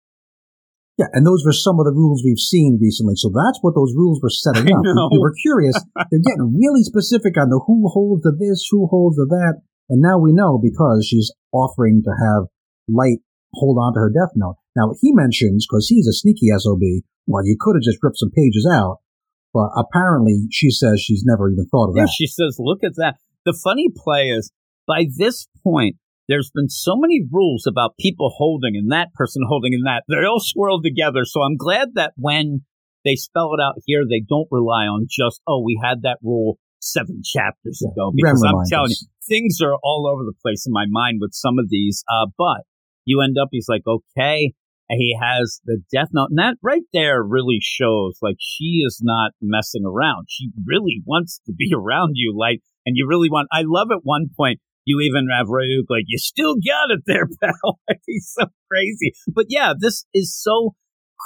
Yeah, 0.98 1.06
and 1.14 1.24
those 1.26 1.42
were 1.46 1.52
some 1.56 1.80
of 1.80 1.86
the 1.86 1.96
rules 1.96 2.20
we've 2.22 2.38
seen 2.38 2.78
recently. 2.80 3.14
So 3.16 3.32
that's 3.32 3.58
what 3.62 3.72
those 3.74 3.94
rules 3.96 4.20
were 4.22 4.28
setting 4.28 4.68
up. 4.74 4.82
We- 4.84 5.16
We 5.16 5.18
were 5.18 5.32
curious. 5.40 5.72
They're 5.96 6.20
getting 6.20 6.52
really 6.52 6.82
specific 6.84 7.40
on 7.40 7.48
the 7.48 7.60
who 7.66 7.88
holds 7.88 8.22
the 8.22 8.36
this, 8.38 8.68
who 8.70 8.86
holds 8.86 9.16
the 9.16 9.24
that. 9.24 9.62
And 9.88 10.02
now 10.02 10.18
we 10.18 10.32
know 10.32 10.60
because 10.62 11.06
she's 11.08 11.32
offering 11.52 12.02
to 12.04 12.10
have 12.10 12.44
Light 12.92 13.18
hold 13.54 13.78
on 13.80 13.94
to 13.94 14.00
her 14.00 14.10
death 14.12 14.32
note. 14.36 14.56
Now 14.76 14.92
he 15.00 15.12
mentions, 15.12 15.66
because 15.68 15.88
he's 15.88 16.06
a 16.06 16.12
sneaky 16.12 16.48
SOB, 16.56 16.80
well, 17.26 17.44
you 17.44 17.56
could 17.58 17.76
have 17.76 17.82
just 17.82 17.98
ripped 18.02 18.18
some 18.18 18.30
pages 18.30 18.68
out. 18.70 18.98
But 19.52 19.70
apparently 19.76 20.46
she 20.50 20.70
says 20.70 21.00
she's 21.00 21.24
never 21.26 21.50
even 21.50 21.66
thought 21.66 21.90
of 21.90 21.96
Yeah, 21.96 22.04
that. 22.04 22.14
she 22.16 22.26
says, 22.26 22.56
look 22.58 22.84
at 22.84 22.94
that. 22.96 23.16
The 23.44 23.58
funny 23.64 23.88
play 23.94 24.28
is, 24.28 24.52
by 24.86 25.06
this 25.16 25.48
point, 25.64 25.96
there's 26.28 26.52
been 26.54 26.68
so 26.68 26.94
many 26.96 27.22
rules 27.30 27.66
about 27.66 27.96
people 27.98 28.30
holding 28.36 28.76
and 28.76 28.92
that 28.92 29.12
person 29.14 29.42
holding 29.48 29.74
and 29.74 29.84
that. 29.86 30.04
They're 30.06 30.26
all 30.28 30.38
swirled 30.40 30.84
together. 30.84 31.24
So 31.24 31.42
I'm 31.42 31.56
glad 31.56 31.88
that 31.94 32.12
when 32.16 32.62
they 33.04 33.16
spell 33.16 33.52
it 33.54 33.60
out 33.60 33.74
here, 33.86 34.04
they 34.08 34.20
don't 34.28 34.46
rely 34.52 34.84
on 34.86 35.06
just, 35.10 35.40
oh, 35.48 35.62
we 35.64 35.80
had 35.82 36.02
that 36.02 36.18
rule 36.22 36.58
seven 36.80 37.22
chapters 37.24 37.82
Yeah. 37.84 37.90
ago. 37.90 38.12
Because 38.14 38.44
I'm 38.46 38.62
telling 38.68 38.92
us. 38.92 39.02
you, 39.02 39.08
things 39.26 39.58
are 39.60 39.74
all 39.82 40.06
over 40.06 40.22
the 40.24 40.34
place 40.40 40.64
in 40.66 40.72
my 40.72 40.84
mind 40.88 41.18
with 41.20 41.32
some 41.34 41.58
of 41.58 41.68
these. 41.70 42.04
Uh, 42.08 42.26
but 42.38 42.62
you 43.04 43.20
end 43.20 43.36
up, 43.42 43.48
he's 43.50 43.66
like, 43.68 43.82
okay, 43.86 44.52
he 44.98 45.16
has 45.20 45.60
the 45.64 45.80
death 45.92 46.08
note. 46.12 46.30
And 46.30 46.38
that 46.38 46.56
right 46.62 46.82
there 46.92 47.22
really 47.22 47.58
shows 47.60 48.18
like 48.20 48.36
she 48.40 48.82
is 48.84 49.00
not 49.02 49.32
messing 49.40 49.84
around. 49.86 50.26
She 50.28 50.50
really 50.66 51.02
wants 51.06 51.40
to 51.46 51.52
be 51.52 51.72
around 51.76 52.12
you. 52.14 52.34
Like, 52.36 52.60
and 52.86 52.96
you 52.96 53.06
really 53.08 53.30
want, 53.30 53.48
I 53.52 53.62
love 53.64 53.88
at 53.92 54.00
one 54.02 54.26
point, 54.36 54.60
you 54.84 55.00
even 55.00 55.28
have 55.30 55.46
Ryuk 55.46 55.84
like, 55.88 56.04
you 56.06 56.18
still 56.18 56.54
got 56.54 56.90
it 56.90 57.02
there, 57.06 57.28
pal. 57.42 57.78
He's 58.06 58.32
so 58.36 58.46
crazy. 58.70 59.12
But 59.28 59.46
yeah, 59.48 59.74
this 59.78 60.04
is 60.14 60.36
so 60.36 60.74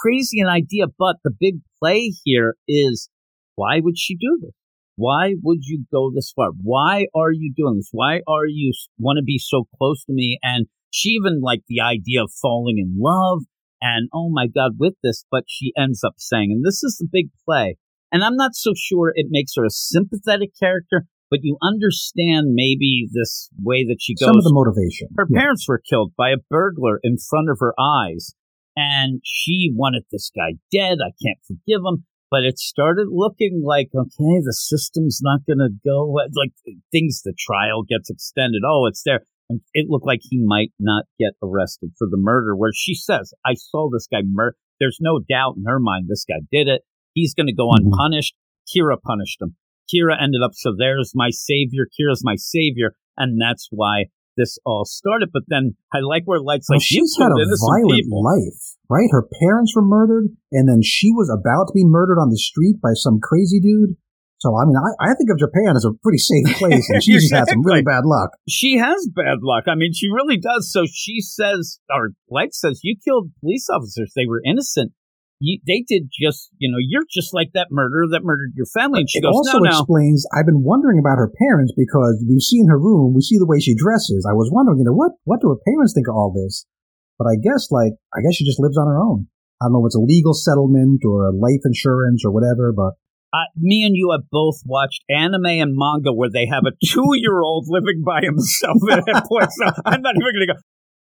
crazy 0.03 0.41
an 0.41 0.49
idea. 0.49 0.85
But 0.99 1.17
the 1.25 1.31
big 1.39 1.61
play 1.81 2.13
here 2.25 2.57
is 2.69 3.09
why 3.55 3.81
would 3.81 3.97
she 3.97 4.17
do 4.17 4.39
this? 4.43 4.53
Why 4.97 5.35
would 5.43 5.61
you 5.63 5.85
go 5.93 6.13
this 6.15 6.33
far? 6.35 6.51
Why 6.63 7.07
are 7.15 7.33
you 7.33 7.53
doing 7.57 7.77
this? 7.77 7.89
Why 7.93 8.21
are 8.29 8.47
you 8.47 8.73
want 8.99 9.19
to 9.19 9.25
be 9.25 9.39
so 9.39 9.65
close 9.77 10.05
to 10.05 10.13
me? 10.13 10.39
And 10.43 10.67
she 10.91 11.11
even 11.11 11.41
like 11.43 11.63
the 11.69 11.81
idea 11.81 12.23
of 12.23 12.31
falling 12.41 12.79
in 12.79 12.97
love 12.99 13.43
and 13.85 14.09
oh 14.15 14.31
my 14.33 14.47
God, 14.47 14.73
with 14.79 14.95
this, 15.03 15.27
but 15.31 15.45
she 15.47 15.75
ends 15.77 16.03
up 16.03 16.15
saying, 16.17 16.51
and 16.51 16.65
this 16.65 16.83
is 16.83 16.97
the 16.97 17.07
big 17.11 17.29
play. 17.45 17.77
And 18.11 18.25
I'm 18.25 18.37
not 18.37 18.55
so 18.55 18.73
sure 18.75 19.13
it 19.15 19.27
makes 19.29 19.53
her 19.57 19.65
a 19.65 19.71
sympathetic 19.71 20.53
character, 20.59 21.05
but 21.31 21.41
you 21.43 21.59
understand 21.63 22.55
maybe 22.55 23.07
this 23.13 23.51
way 23.63 23.85
that 23.85 23.99
she 24.01 24.15
goes. 24.15 24.29
Some 24.29 24.39
of 24.39 24.45
the 24.45 24.55
motivation. 24.55 25.09
Her 25.17 25.27
Yeah. 25.29 25.41
parents 25.41 25.69
were 25.69 25.83
killed 25.91 26.13
by 26.17 26.31
a 26.31 26.37
burglar 26.49 26.99
in 27.03 27.19
front 27.19 27.51
of 27.51 27.59
her 27.61 27.75
eyes, 27.79 28.35
and 28.75 29.21
she 29.23 29.71
wanted 29.75 30.05
this 30.11 30.31
guy 30.35 30.55
dead. 30.73 30.99
I 31.05 31.13
can't 31.23 31.39
forgive 31.47 31.83
him. 31.85 32.05
But 32.31 32.43
it 32.45 32.59
started 32.59 33.09
looking 33.13 33.63
like, 33.65 33.91
okay, 33.95 34.41
the 34.43 34.57
system's 34.59 35.21
not 35.23 35.47
going 35.47 35.59
to 35.61 35.69
go. 35.85 36.07
Like 36.35 36.53
things, 36.91 37.23
the 37.23 37.35
trial 37.39 37.85
gets 37.85 38.11
extended. 38.11 38.63
Oh, 38.67 38.87
it's 38.87 39.03
there. 39.05 39.21
And 39.55 39.61
it 39.75 39.87
looked 39.89 40.07
like 40.07 40.21
he 40.23 40.41
might 40.45 40.73
not 40.81 41.05
get 41.19 41.33
arrested 41.43 41.91
for 41.99 42.07
the 42.11 42.17
murder, 42.19 42.57
where 42.57 42.73
she 42.75 42.95
says, 42.95 43.33
I 43.45 43.55
saw 43.55 43.89
this 43.93 44.07
guy 44.11 44.23
murder. 44.25 44.57
There's 44.81 44.99
no 45.01 45.21
doubt 45.21 45.55
in 45.57 45.65
her 45.67 45.79
mind 45.79 46.07
this 46.09 46.25
guy 46.29 46.41
did 46.51 46.67
it. 46.69 46.83
He's 47.13 47.35
going 47.35 47.47
to 47.47 47.55
go 47.55 47.69
Mhm. 47.71 47.87
unpunished. 47.87 48.35
Kira 48.75 49.01
punished 49.01 49.41
him. 49.41 49.57
Kira 49.93 50.21
ended 50.21 50.41
up, 50.43 50.53
so 50.55 50.75
there's 50.77 51.13
my 51.15 51.31
savior. 51.31 51.87
Kira's 51.87 52.23
my 52.25 52.35
savior. 52.37 52.97
And 53.17 53.41
that's 53.41 53.69
why 53.71 54.07
this 54.37 54.59
all 54.67 54.85
started. 54.85 55.31
But 55.33 55.45
then 55.47 55.77
I 55.93 56.01
like 56.01 56.25
where 56.25 56.41
Light's 56.41 56.69
Well, 56.69 56.79
like, 56.79 56.83
she's 56.85 57.15
had 57.17 57.31
a 57.31 57.35
violent 57.37 58.03
people. 58.03 58.25
life, 58.25 58.77
right? 58.91 59.09
Her 59.13 59.29
parents 59.41 59.77
were 59.77 59.87
murdered, 59.87 60.31
and 60.51 60.69
then 60.69 60.83
she 60.83 61.13
was 61.13 61.31
about 61.31 61.69
to 61.69 61.73
be 61.75 61.85
murdered 61.85 62.19
on 62.19 62.31
the 62.31 62.39
street 62.39 62.81
by 62.83 62.95
some 62.95 63.21
crazy 63.23 63.61
dude. 63.61 63.97
So, 64.45 64.53
I 64.61 64.69
mean, 64.69 64.77
I, 64.77 64.93
I 65.09 65.17
think 65.17 65.33
of 65.33 65.41
Japan 65.41 65.73
as 65.73 65.89
a 65.89 65.97
pretty 66.05 66.21
safe 66.21 66.45
place, 66.61 66.85
and 66.93 67.01
she's 67.03 67.25
just 67.25 67.33
had 67.33 67.49
some 67.49 67.65
really 67.65 67.81
bad 67.81 68.05
luck. 68.05 68.37
She 68.45 68.77
has 68.77 69.09
bad 69.09 69.41
luck. 69.41 69.65
I 69.65 69.75
mean, 69.75 69.97
she 69.97 70.13
really 70.13 70.37
does. 70.37 70.69
So 70.69 70.85
she 70.85 71.25
says, 71.25 71.81
or 71.89 72.13
Light 72.29 72.53
says, 72.53 72.85
you 72.85 72.93
killed 73.01 73.33
police 73.41 73.73
officers. 73.73 74.13
They 74.13 74.29
were 74.29 74.45
innocent. 74.45 74.93
You, 75.41 75.65
they 75.65 75.81
did 75.89 76.13
just, 76.13 76.53
you 76.61 76.69
know, 76.69 76.77
you're 76.77 77.09
just 77.09 77.33
like 77.33 77.57
that 77.57 77.73
murderer 77.73 78.05
that 78.13 78.21
murdered 78.21 78.53
your 78.53 78.69
family. 78.69 79.01
And 79.01 79.09
she 79.09 79.21
it 79.21 79.25
goes, 79.25 79.33
also 79.33 79.65
no, 79.65 79.65
no. 79.65 79.81
explains 79.81 80.29
I've 80.37 80.45
been 80.45 80.61
wondering 80.61 81.01
about 81.01 81.17
her 81.17 81.33
parents 81.41 81.73
because 81.73 82.21
we've 82.29 82.45
seen 82.45 82.69
her 82.69 82.79
room, 82.79 83.17
we 83.17 83.25
see 83.25 83.41
the 83.41 83.49
way 83.49 83.65
she 83.65 83.73
dresses. 83.73 84.29
I 84.29 84.37
was 84.37 84.53
wondering, 84.53 84.85
you 84.85 84.85
know, 84.85 84.93
what 84.93 85.17
what 85.25 85.41
do 85.41 85.49
her 85.49 85.61
parents 85.65 85.97
think 85.97 86.05
of 86.13 86.15
all 86.21 86.37
this? 86.37 86.69
But 87.17 87.33
I 87.33 87.41
guess 87.41 87.73
like 87.73 87.97
I 88.13 88.21
guess 88.21 88.37
she 88.37 88.45
just 88.45 88.61
lives 88.61 88.77
on 88.77 88.93
her 88.93 89.01
own. 89.01 89.25
I 89.57 89.73
don't 89.73 89.81
know 89.81 89.89
if 89.89 89.89
it's 89.89 89.97
a 89.97 90.05
legal 90.05 90.37
settlement 90.37 91.01
or 91.09 91.25
a 91.25 91.33
life 91.33 91.65
insurance 91.65 92.21
or 92.25 92.31
whatever, 92.31 92.69
but 92.77 93.01
Uh, 93.35 93.51
me 93.57 93.85
and 93.85 93.97
you 93.97 94.13
have 94.13 94.31
both 94.31 94.63
watched 94.65 95.03
anime 95.11 95.59
and 95.59 95.75
manga 95.75 96.13
where 96.13 96.31
they 96.31 96.47
have 96.47 96.63
a 96.67 96.87
two-year-old 96.87 97.67
living 97.69 98.05
by 98.07 98.21
himself 98.23 98.77
at 98.93 99.03
that 99.07 99.27
point. 99.29 99.51
So 99.51 99.83
I'm 99.85 100.03
not 100.03 100.15
even 100.15 100.31
going 100.39 100.47
to 100.47 100.55
go. 100.55 100.61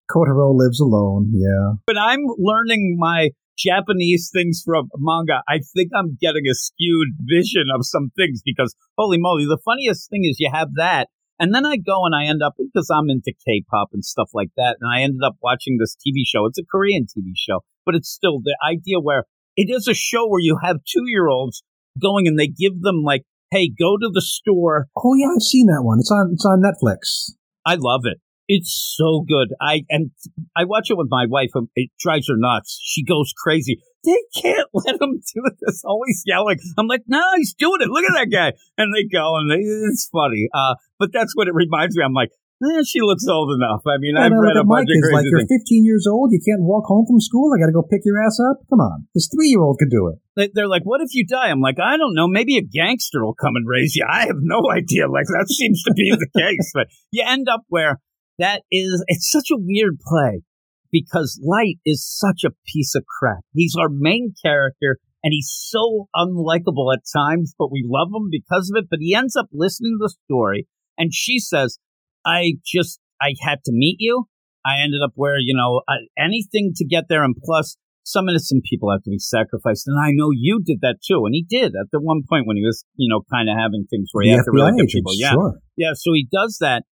Kotaro 0.09 0.57
lives 0.57 0.81
alone. 0.81 1.31
Yeah. 1.35 1.77
But 1.87 1.99
I'm 1.99 2.25
learning 2.38 2.97
my 2.99 3.31
Japanese 3.59 4.31
things 4.33 4.62
from 4.64 4.88
manga. 4.97 5.42
I 5.47 5.61
think 5.77 5.90
I'm 5.95 6.16
getting 6.21 6.49
a 6.51 6.55
skewed 6.55 7.09
vision 7.21 7.68
of 7.75 7.85
some 7.85 8.11
things 8.16 8.40
because 8.42 8.75
holy 8.97 9.18
moly, 9.18 9.45
the 9.45 9.61
funniest 9.62 10.09
thing 10.09 10.23
is 10.25 10.40
you 10.40 10.51
have 10.51 10.68
that. 10.77 11.09
And 11.38 11.55
then 11.55 11.66
I 11.66 11.77
go 11.77 12.07
and 12.07 12.14
I 12.14 12.25
end 12.25 12.40
up 12.42 12.55
because 12.57 12.88
I'm 12.88 13.11
into 13.11 13.33
K-pop 13.45 13.88
and 13.92 14.05
stuff 14.05 14.31
like 14.33 14.51
that, 14.57 14.77
and 14.81 14.88
I 14.88 15.03
ended 15.03 15.23
up 15.27 15.35
watching 15.42 15.77
this 15.77 15.97
TV 15.97 16.23
show. 16.25 16.47
It's 16.47 16.59
a 16.59 16.64
Korean 16.64 17.05
TV 17.05 17.33
show, 17.37 17.61
but 17.85 17.95
it's 17.95 18.09
still 18.09 18.40
the 18.40 18.57
idea 18.64 19.01
where 19.01 19.25
it 19.57 19.68
is 19.68 19.88
a 19.88 19.95
show 19.95 20.29
where 20.29 20.40
you 20.40 20.59
have 20.62 20.77
two-year-olds 20.87 21.62
going 22.01 22.27
and 22.27 22.39
they 22.39 22.49
give 22.49 22.81
them 22.83 23.03
like, 23.03 23.23
"Hey, 23.51 23.69
go 23.69 23.97
to 23.97 24.11
the 24.13 24.23
store." 24.23 24.87
Oh 24.97 25.15
yeah, 25.15 25.29
I've 25.35 25.43
seen 25.43 25.67
that 25.67 25.83
one. 25.83 25.99
It's 26.01 26.11
on 26.11 26.31
it's 26.33 26.47
on 26.47 26.63
Netflix. 26.63 27.35
I 27.65 27.77
love 27.79 28.03
it. 28.05 28.19
It's 28.49 28.95
so 28.97 29.25
good. 29.27 29.55
I 29.61 29.83
and 29.89 30.11
I 30.57 30.65
watch 30.65 30.91
it 30.91 30.97
with 30.97 31.09
my 31.11 31.27
wife. 31.29 31.51
and 31.55 31.69
It 31.75 31.91
drives 31.99 32.29
her 32.29 32.37
nuts. 32.37 32.79
She 32.83 33.05
goes 33.05 33.33
crazy. 33.43 33.81
They 34.05 34.19
can't 34.43 34.69
let 34.75 35.01
him 35.01 35.21
do 35.35 35.43
this. 35.61 35.83
Always 35.85 36.23
yelling. 36.27 36.59
I'm 36.77 36.89
like, 36.89 37.03
no, 37.07 37.23
he's 37.37 37.55
doing 37.55 37.81
it. 37.81 37.89
Look 37.89 38.05
at 38.05 38.15
that 38.15 38.31
guy. 38.33 38.53
And 38.77 38.93
they 38.93 39.05
go 39.05 39.37
and 39.37 39.51
they, 39.51 39.63
it's 39.63 40.09
funny. 40.13 40.49
Uh, 40.53 40.75
but 40.99 41.11
that's 41.13 41.37
what 41.37 41.47
it 41.49 41.55
reminds 41.55 41.97
me. 41.97 42.03
I'm 42.05 42.13
like, 42.13 42.31
eh, 42.62 42.83
she 42.87 43.01
looks 43.03 43.27
old 43.29 43.51
enough. 43.53 43.83
I 43.87 43.98
mean, 43.98 44.14
Yeah, 44.16 44.27
I've 44.27 44.33
read 44.33 44.57
a 44.57 44.64
bunch 44.64 44.88
of 44.88 45.03
crazy 45.03 45.14
like 45.14 45.25
you're 45.29 45.46
15 45.46 45.85
years 45.85 46.07
old, 46.07 46.31
you 46.33 46.40
can't 46.44 46.62
walk 46.62 46.87
home 46.87 47.05
from 47.07 47.20
school. 47.20 47.51
I 47.55 47.61
got 47.61 47.66
to 47.66 47.72
go 47.72 47.83
pick 47.83 48.03
your 48.05 48.22
ass 48.22 48.38
up. 48.51 48.62
Come 48.70 48.81
on, 48.81 49.07
this 49.14 49.29
three 49.33 49.48
year 49.48 49.61
old 49.62 49.79
could 49.79 49.90
do 49.90 50.09
it. 50.09 50.18
They- 50.37 50.51
They're 50.55 50.68
like, 50.68 50.83
what 50.85 51.01
if 51.01 51.12
you 51.14 51.27
die? 51.27 51.51
I'm 51.51 51.61
like, 51.61 51.77
I 51.83 51.96
don't 51.96 52.14
know. 52.14 52.29
Maybe 52.29 52.57
a 52.57 52.62
gangster 52.62 53.25
will 53.25 53.35
come 53.35 53.57
and 53.57 53.66
raise 53.68 53.94
you. 53.96 54.07
I 54.11 54.27
have 54.27 54.38
no 54.40 54.70
idea. 54.70 55.09
Like 55.09 55.27
that 55.27 55.46
seems 55.51 55.83
to 55.85 55.92
be 55.94 56.11
the 56.11 56.29
case. 56.38 56.70
But 56.75 56.87
you 57.11 57.25
end 57.27 57.48
up 57.51 57.62
where 57.68 58.01
that 58.38 58.62
is, 58.70 59.05
it's 59.09 59.31
such 59.31 59.51
a 59.53 59.59
weird 59.59 59.98
play 60.01 60.42
because 60.90 61.40
Light 61.42 61.77
is 61.85 62.05
such 62.07 62.44
a 62.44 62.55
piece 62.66 62.94
of 62.94 63.05
crap. 63.07 63.40
He's 63.55 63.75
our 63.79 63.88
main 63.90 64.35
character 64.44 64.98
and 65.25 65.33
he's 65.33 65.51
so 65.53 66.09
unlikable 66.14 66.92
at 66.94 67.03
times, 67.14 67.55
but 67.59 67.70
we 67.70 67.85
love 67.87 68.09
him 68.14 68.29
because 68.31 68.70
of 68.70 68.83
it. 68.83 68.88
But 68.90 68.98
he 69.01 69.14
ends 69.14 69.37
up 69.37 69.46
listening 69.53 69.92
to 69.98 70.05
the 70.05 70.14
story 70.27 70.66
and 70.98 71.12
she 71.14 71.38
says, 71.38 71.79
I 72.27 72.55
just, 72.65 73.01
I 73.21 73.35
had 73.41 73.59
to 73.65 73.73
meet 73.73 73.97
you. 73.99 74.27
I 74.65 74.83
ended 74.83 75.01
up 75.05 75.13
where, 75.15 75.39
you 75.39 75.55
know, 75.57 75.83
anything 76.19 76.73
to 76.77 76.85
get 76.85 77.05
there. 77.09 77.25
And 77.25 77.35
plus, 77.43 77.77
some 78.05 78.29
innocent 78.29 78.65
people 78.69 78.91
have 78.91 79.03
to 79.03 79.11
be 79.11 79.19
sacrificed. 79.19 79.87
And 79.87 79.99
I 79.99 80.11
know 80.13 80.31
you 80.33 80.61
did 80.65 80.81
that 80.83 80.99
too. 81.07 81.25
And 81.25 81.35
he 81.35 81.45
did 81.49 81.75
at 81.75 81.91
the 81.93 82.01
one 82.01 82.23
point 82.29 82.47
when 82.47 82.57
he 82.57 82.65
was, 82.65 82.85
you 82.97 83.09
know, 83.09 83.23
kind 83.33 83.49
of 83.49 83.57
having 83.57 83.87
things 83.91 84.09
where 84.13 84.25
he 84.25 84.31
The 84.31 84.37
had 84.39 84.45
to 84.45 84.51
really 84.53 84.73
get 84.77 84.89
people. 84.89 85.13
Yeah. 85.15 85.33
sure. 85.33 85.55
Yeah. 85.77 85.93
So 85.95 86.13
he 86.13 86.29
does 86.31 86.59
that. 86.61 86.85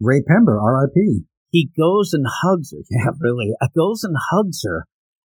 Raye 0.00 0.22
Penber, 0.22 0.60
R.I.P. 0.60 1.22
He 1.50 1.70
goes 1.78 2.12
and 2.12 2.24
hugs 2.26 2.72
her. 2.72 2.78
Yeah, 2.90 3.12
really. 3.20 3.52
Uh, 3.60 3.68
goes 3.76 4.02
and 4.04 4.16
hugs 4.30 4.62
her. 4.64 4.86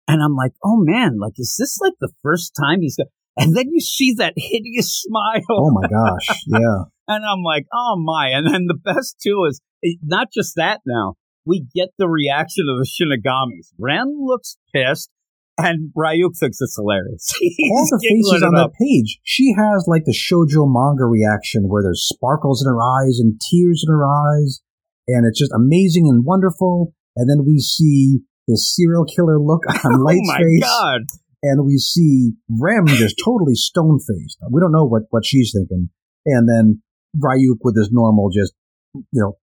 And 0.08 0.22
I'm 0.22 0.36
like, 0.36 0.52
oh 0.64 0.78
man, 0.84 1.20
like, 1.20 1.34
is 1.38 1.56
this 1.58 1.80
like 1.80 1.94
the 2.00 2.12
first 2.22 2.54
time 2.60 2.82
he's 2.82 2.98
got, 2.98 3.08
and 3.38 3.56
then 3.56 3.70
you 3.72 3.82
see 3.82 4.14
that 4.18 4.34
hideous 4.36 4.94
smile. 4.94 5.42
Oh 5.50 5.72
my 5.72 5.88
gosh, 5.88 6.28
yeah. 6.48 6.84
And 7.06 7.26
I'm 7.26 7.44
like, 7.44 7.66
oh 7.74 8.02
my. 8.02 8.30
And 8.30 8.48
then 8.48 8.68
the 8.68 8.80
best 8.82 9.18
too 9.22 9.44
is 9.50 9.60
not 10.02 10.30
just 10.34 10.54
that 10.56 10.80
now. 10.86 11.16
We 11.46 11.66
get 11.76 11.90
the 11.98 12.08
reaction 12.08 12.68
of 12.70 12.78
the 12.78 12.88
Shinigamis. 12.88 13.74
Rem 13.78 14.08
looks 14.22 14.58
pissed 14.74 15.12
and 15.58 15.92
Ryuk 15.96 16.38
thinks 16.38 16.58
it's 16.62 16.76
hilarious. 16.76 17.30
All 17.72 17.88
the 17.92 18.00
faces 18.02 18.44
on 18.44 18.56
that 18.56 18.72
page, 18.80 19.20
she 19.24 19.54
has 19.58 19.86
like 19.88 20.06
the 20.06 20.14
shoujo 20.14 20.66
manga 20.66 21.06
reaction 21.06 21.68
where 21.68 21.84
there's 21.84 22.08
sparkles 22.08 22.66
in 22.66 22.72
her 22.72 22.82
eyes 22.82 23.20
and 23.20 23.40
tears 23.40 23.84
in 23.86 23.94
her 23.94 24.06
eyes, 24.06 24.62
and 25.08 25.26
it's 25.28 25.40
just 25.40 25.52
amazing 25.54 26.08
and 26.08 26.26
wonderful. 26.26 26.94
And 27.16 27.30
then 27.30 27.46
we 27.46 27.60
see 27.60 28.22
this 28.48 28.74
serial 28.76 29.06
killer 29.06 29.40
look 29.40 29.62
on 29.86 30.04
Light's 30.04 30.20
face. 30.20 30.30
Oh 30.30 30.34
my 30.34 30.38
face, 30.38 30.64
god. 30.64 31.02
And 31.44 31.66
we 31.66 31.78
see 31.78 32.32
Rem 32.50 32.88
just 32.88 33.22
totally 33.24 33.54
stone 33.54 34.00
faced. 34.00 34.38
We 34.50 34.62
don't 34.62 34.72
know 34.72 34.86
what 34.86 35.04
what 35.10 35.26
she's 35.26 35.54
thinking, 35.56 35.90
and 36.26 36.50
then 36.50 36.82
Ryuk 37.22 37.60
with 37.62 37.78
his 37.78 37.92
normal, 37.92 38.30
just 38.30 38.54
you 38.94 39.04
know, 39.14 39.38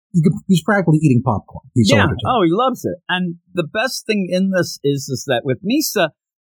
he's 0.47 0.63
practically 0.63 0.99
eating 1.03 1.23
popcorn. 1.25 1.65
He's 1.75 1.91
yeah. 1.91 2.07
Oh, 2.27 2.43
he 2.45 2.51
loves 2.51 2.85
it. 2.85 2.99
And 3.09 3.37
the 3.53 3.65
best 3.65 4.07
thing 4.07 4.29
in 4.31 4.51
this 4.51 4.79
is 4.85 5.09
is 5.09 5.25
that 5.27 5.43
with 5.45 5.59
Misa, 5.63 6.11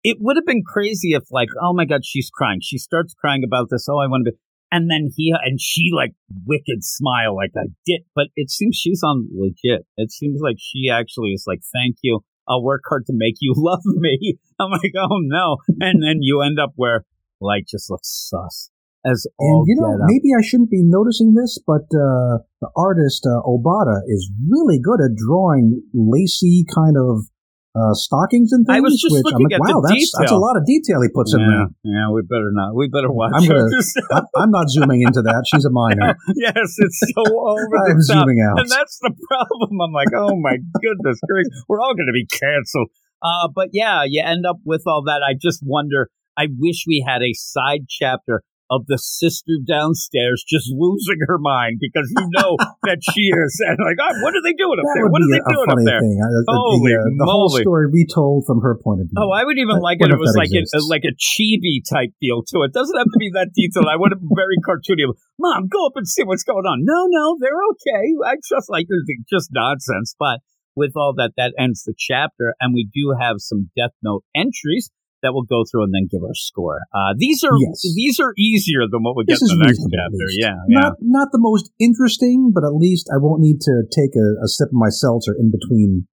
it 0.04 0.17
would 0.19 0.38
have 0.38 0.45
been 0.45 0.63
crazy 0.65 1.13
if 1.13 1.23
like, 1.32 1.49
oh 1.62 1.73
my 1.73 1.86
god, 1.86 2.01
she's 2.06 2.30
crying. 2.30 2.60
She 2.62 2.77
starts 2.77 3.13
crying 3.13 3.43
about 3.45 3.67
this. 3.69 3.88
Oh, 3.89 3.97
I 3.97 4.08
want 4.08 4.25
to 4.25 4.32
be. 4.32 4.38
And 4.73 4.89
then 4.89 5.10
he 5.17 5.34
and 5.43 5.60
she 5.60 5.89
like 5.93 6.12
wicked 6.45 6.84
smile 6.84 7.36
like 7.36 7.51
I 7.58 7.67
did, 7.86 8.04
but 8.15 8.27
it 8.38 8.49
seems 8.49 8.77
she's 8.77 9.01
on 9.04 9.27
legit. 9.34 9.86
It 9.97 10.12
seems 10.12 10.39
like 10.41 10.56
she 10.60 10.89
actually 10.89 11.32
is 11.32 11.43
like, 11.45 11.60
thank 11.73 11.97
you. 12.01 12.21
I'll 12.52 12.64
work 12.64 12.82
hard 12.88 13.06
to 13.08 13.14
make 13.16 13.36
you 13.40 13.54
love 13.58 13.82
me. 13.86 14.38
I'm 14.60 14.72
like, 14.72 14.94
oh 14.98 15.20
no. 15.22 15.58
And 15.80 16.04
then 16.04 16.18
you 16.22 16.42
end 16.42 16.60
up 16.60 16.74
where 16.76 17.06
Light 17.40 17.66
just 17.68 17.90
looks 17.90 18.30
sus 18.30 18.70
as 19.06 19.26
all 19.40 19.62
And 19.62 19.68
you 19.68 19.82
know, 19.82 19.98
maybe 20.06 20.30
I 20.38 20.46
shouldn't 20.46 20.70
be 20.70 20.84
noticing 20.84 21.34
this, 21.34 21.58
but 21.66 21.90
uh, 21.94 22.44
the 22.62 22.70
artist 22.76 23.26
uh, 23.26 23.42
Obata 23.48 24.02
is 24.08 24.30
really 24.48 24.80
good 24.80 25.00
at 25.02 25.16
drawing 25.16 25.82
lacy 25.94 26.66
kind 26.74 26.96
of 26.98 27.26
uh, 27.74 27.94
stockings 27.94 28.52
and 28.52 28.68
things. 28.68 28.78
I 28.78 28.82
was 28.82 29.00
just 29.00 29.14
which 29.16 29.24
looking 29.24 29.48
I'm 29.48 29.60
like, 29.60 29.72
at 29.72 29.72
the 29.72 29.80
wow, 29.80 29.88
that's, 29.88 30.12
that's 30.20 30.32
a 30.32 30.38
lot 30.38 30.58
of 30.58 30.66
detail 30.66 31.00
he 31.02 31.08
puts 31.08 31.32
in 31.34 31.40
there. 31.40 31.72
yeah, 31.88 32.12
we 32.12 32.22
better 32.22 32.52
not. 32.52 32.76
We 32.76 32.90
better 32.92 33.12
watch. 33.12 33.32
I'm 33.36 33.48
gonna- 33.48 33.72
I, 34.12 34.22
I'm 34.44 34.52
not 34.52 34.68
zooming 34.70 35.02
into 35.02 35.22
that. 35.24 35.48
She's 35.48 35.64
a 35.64 35.72
minor. 35.72 36.16
yes, 36.36 36.56
it's 36.56 37.00
so 37.16 37.24
over 37.24 37.64
the 37.72 37.96
I'm 37.96 38.02
top. 38.04 38.28
zooming 38.28 38.44
out. 38.44 38.60
And 38.60 38.70
that's 38.70 39.00
the 39.00 39.16
problem. 39.28 39.80
I'm 39.80 39.94
like, 39.94 40.12
oh 40.16 40.36
my 40.36 40.58
goodness 40.84 41.20
gracious, 41.28 41.64
we're 41.70 41.80
all 41.80 41.96
going 41.96 42.12
to 42.12 42.14
be 42.16 42.28
canceled. 42.28 42.90
Uh, 43.24 43.48
but 43.54 43.70
yeah, 43.72 44.04
you 44.06 44.22
end 44.26 44.46
up 44.46 44.58
with 44.66 44.84
all 44.86 45.04
that. 45.08 45.22
I 45.24 45.34
just 45.40 45.62
wonder. 45.64 46.10
I 46.38 46.48
wish 46.58 46.86
we 46.88 47.04
had 47.06 47.22
a 47.22 47.34
side 47.34 47.86
chapter 47.88 48.42
of 48.72 48.88
the 48.88 48.96
sister 48.96 49.60
downstairs 49.68 50.48
just 50.48 50.72
losing 50.72 51.20
her 51.28 51.36
mind 51.38 51.78
because 51.84 52.08
you 52.08 52.26
know 52.40 52.56
that 52.88 53.04
she 53.04 53.28
is, 53.36 53.52
and 53.68 53.76
like, 53.84 54.00
oh, 54.00 54.16
what 54.24 54.32
are 54.32 54.42
they 54.42 54.56
doing 54.56 54.80
up 54.80 54.88
That 54.88 54.96
there? 54.96 55.12
What 55.12 55.20
are 55.20 55.28
they 55.28 55.44
a, 55.44 55.46
a 55.46 55.52
doing 55.52 55.70
up 55.76 55.82
there? 55.84 56.00
thing. 56.00 56.18
I- 56.24 56.32
Holy 56.48 56.96
the, 56.96 57.04
uh, 57.04 57.20
the 57.20 57.28
whole 57.28 57.52
story 57.52 57.92
retold 57.92 58.48
from 58.48 58.64
her 58.64 58.80
point 58.80 59.04
of 59.04 59.12
view. 59.12 59.20
Oh, 59.20 59.30
I 59.36 59.44
would 59.44 59.60
even 59.60 59.84
I 59.84 59.84
like 59.84 60.00
it. 60.00 60.08
It 60.08 60.18
was 60.18 60.34
like 60.40 60.56
a, 60.56 60.64
like 60.88 61.04
a 61.04 61.12
chibi 61.20 61.84
type 61.84 62.16
deal 62.24 62.42
to 62.56 62.64
it. 62.64 62.72
Doesn't 62.72 62.96
have 62.98 63.12
to 63.12 63.20
be 63.20 63.30
that 63.36 63.52
detailed. 63.52 63.92
I 63.92 64.00
would 64.00 64.16
have 64.16 64.24
very 64.24 64.56
cartoony. 64.64 65.12
Mom, 65.36 65.68
go 65.68 65.86
up 65.86 66.00
and 66.00 66.08
see 66.08 66.24
what's 66.24 66.48
going 66.48 66.64
on. 66.64 66.88
No, 66.88 67.08
no, 67.12 67.36
they're 67.44 67.60
okay. 67.76 68.16
I 68.24 68.40
just 68.40 68.72
like 68.72 68.88
just 69.30 69.52
nonsense. 69.52 70.16
But 70.18 70.40
with 70.76 70.96
all 70.96 71.14
that, 71.18 71.36
that 71.36 71.54
ends 71.60 71.84
the 71.84 71.94
chapter, 71.98 72.56
and 72.60 72.74
we 72.74 72.88
do 72.88 73.16
have 73.20 73.38
some 73.40 73.70
Death 73.76 73.92
Note 74.02 74.24
entries 74.36 74.90
that 75.22 75.34
we'll 75.34 75.48
go 75.48 75.64
through 75.70 75.84
and 75.86 75.94
then 75.94 76.08
give 76.10 76.22
our 76.24 76.34
score. 76.34 76.82
Uh, 76.94 77.14
these 77.18 77.44
are 77.44 77.54
Yes. 77.58 77.82
these 77.96 78.20
are 78.20 78.34
easier 78.38 78.90
than 78.90 79.04
what 79.04 79.16
we 79.16 79.26
get 79.26 79.40
This 79.40 79.52
in 79.52 79.58
the 79.58 79.66
next 79.66 79.82
chapter. 79.82 80.28
Yeah, 80.38 80.58
yeah. 80.68 80.80
Not 80.80 80.94
not 81.02 81.28
the 81.32 81.40
most 81.42 81.72
interesting, 81.80 82.52
but 82.54 82.64
at 82.64 82.74
least 82.76 83.10
I 83.14 83.18
won't 83.18 83.42
need 83.42 83.62
to 83.62 83.84
take 83.90 84.16
a, 84.16 84.44
a 84.44 84.48
sip 84.48 84.70
of 84.70 84.78
my 84.78 84.90
seltzer 84.90 85.34
in 85.38 85.52
between 85.52 86.08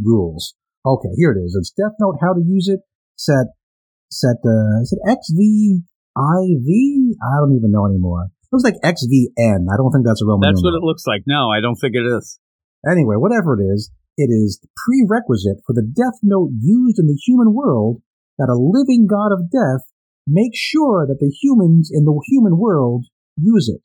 rules. 0.00 0.54
Okay, 0.84 1.10
here 1.16 1.32
it 1.32 1.40
is. 1.44 1.54
It's 1.58 1.70
Death 1.70 1.94
Note. 2.00 2.16
How 2.20 2.32
to 2.34 2.42
use 2.42 2.68
it? 2.68 2.80
Set 3.16 3.52
set. 4.10 4.36
Uh, 4.44 4.80
is 4.82 4.92
it 4.92 5.00
XVIV? 5.06 6.68
I 7.22 7.34
don't 7.40 7.56
even 7.56 7.70
know 7.70 7.86
anymore. 7.86 8.28
It 8.28 8.48
looks 8.52 8.64
like 8.64 8.76
XVN. 8.84 9.68
I 9.72 9.76
don't 9.76 9.92
think 9.92 10.04
that's 10.04 10.20
a 10.22 10.26
Roman 10.26 10.48
That's 10.52 10.62
what 10.62 10.74
it 10.76 10.84
looks 10.84 11.06
like. 11.06 11.22
No, 11.26 11.48
I 11.48 11.60
don't 11.60 11.76
think 11.76 11.94
it 11.94 12.04
is. 12.04 12.38
Anyway, 12.84 13.16
whatever 13.16 13.56
it 13.58 13.64
is, 13.64 13.90
it 14.18 14.28
is 14.28 14.60
the 14.60 14.68
prerequisite 14.76 15.64
for 15.66 15.72
the 15.72 15.82
Death 15.86 16.20
Note 16.22 16.50
used 16.60 16.98
in 16.98 17.06
the 17.06 17.16
human 17.16 17.54
world 17.54 18.02
that 18.42 18.50
a 18.50 18.58
living 18.58 19.06
god 19.06 19.30
of 19.30 19.46
death 19.54 19.86
makes 20.26 20.58
sure 20.58 21.06
that 21.06 21.18
the 21.22 21.30
humans 21.30 21.90
in 21.94 22.04
the 22.04 22.18
human 22.26 22.58
world 22.58 23.06
use 23.38 23.68
it. 23.70 23.82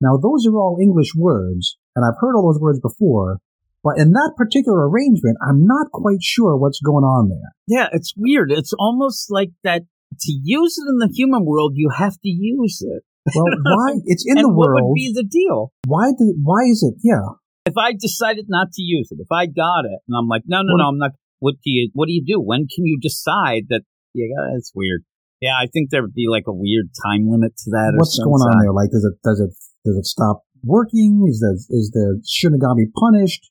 Now, 0.00 0.18
those 0.20 0.44
are 0.46 0.56
all 0.56 0.76
English 0.80 1.12
words, 1.16 1.78
and 1.96 2.04
I've 2.04 2.20
heard 2.20 2.36
all 2.36 2.52
those 2.52 2.60
words 2.60 2.80
before, 2.80 3.38
but 3.82 3.96
in 3.96 4.12
that 4.12 4.32
particular 4.36 4.88
arrangement, 4.88 5.36
I'm 5.46 5.64
not 5.64 5.88
quite 5.92 6.20
sure 6.22 6.56
what's 6.56 6.80
going 6.84 7.04
on 7.04 7.28
there. 7.30 7.52
Yeah, 7.66 7.88
it's 7.92 8.12
weird. 8.16 8.52
It's 8.52 8.72
almost 8.78 9.30
like 9.30 9.50
that 9.62 9.82
to 10.20 10.32
use 10.42 10.76
it 10.78 10.88
in 10.88 10.98
the 10.98 11.12
human 11.14 11.44
world, 11.44 11.72
you 11.76 11.88
have 11.88 12.14
to 12.20 12.28
use 12.28 12.82
it. 12.82 13.02
Well, 13.34 13.44
why? 13.64 14.00
It's 14.04 14.24
in 14.26 14.36
the 14.36 14.48
what 14.48 14.68
world. 14.68 14.80
would 14.90 14.94
be 14.94 15.12
the 15.14 15.24
deal? 15.24 15.72
why? 15.86 16.12
Do, 16.18 16.34
why 16.42 16.64
is 16.68 16.82
it? 16.82 17.00
Yeah. 17.02 17.36
If 17.66 17.74
I 17.78 17.92
decided 17.92 18.46
not 18.48 18.68
to 18.74 18.82
use 18.82 19.08
it, 19.10 19.18
if 19.20 19.32
I 19.32 19.46
got 19.46 19.86
it, 19.86 20.00
and 20.06 20.16
I'm 20.16 20.28
like, 20.28 20.42
no, 20.46 20.60
no, 20.62 20.72
What- 20.74 20.78
no, 20.78 20.88
I'm 20.88 20.98
not. 20.98 21.12
What 21.40 21.56
do 21.62 21.70
you? 21.70 21.90
What 21.94 22.06
do 22.06 22.12
you 22.12 22.24
do? 22.24 22.40
When 22.40 22.66
can 22.74 22.86
you 22.86 22.98
decide 23.00 23.64
that? 23.68 23.82
Yeah, 24.14 24.54
it's 24.56 24.72
weird. 24.74 25.02
Yeah, 25.42 25.58
I 25.60 25.66
think 25.66 25.90
there 25.90 26.00
would 26.00 26.14
be 26.14 26.30
like 26.30 26.46
a 26.46 26.54
weird 26.54 26.88
time 27.04 27.28
limit 27.28 27.52
to 27.66 27.70
that. 27.74 27.92
What's 27.98 28.16
going 28.16 28.40
on 28.40 28.62
there? 28.62 28.72
Like, 28.72 28.90
does 28.94 29.04
it 29.04 29.18
does 29.26 29.40
it 29.42 29.52
does 29.84 29.98
it 29.98 30.06
stop 30.06 30.46
working? 30.62 31.26
Is 31.28 31.42
the 31.42 31.58
is 31.68 31.90
the 31.90 32.22
Shinigami 32.24 32.88
punished? 32.94 33.50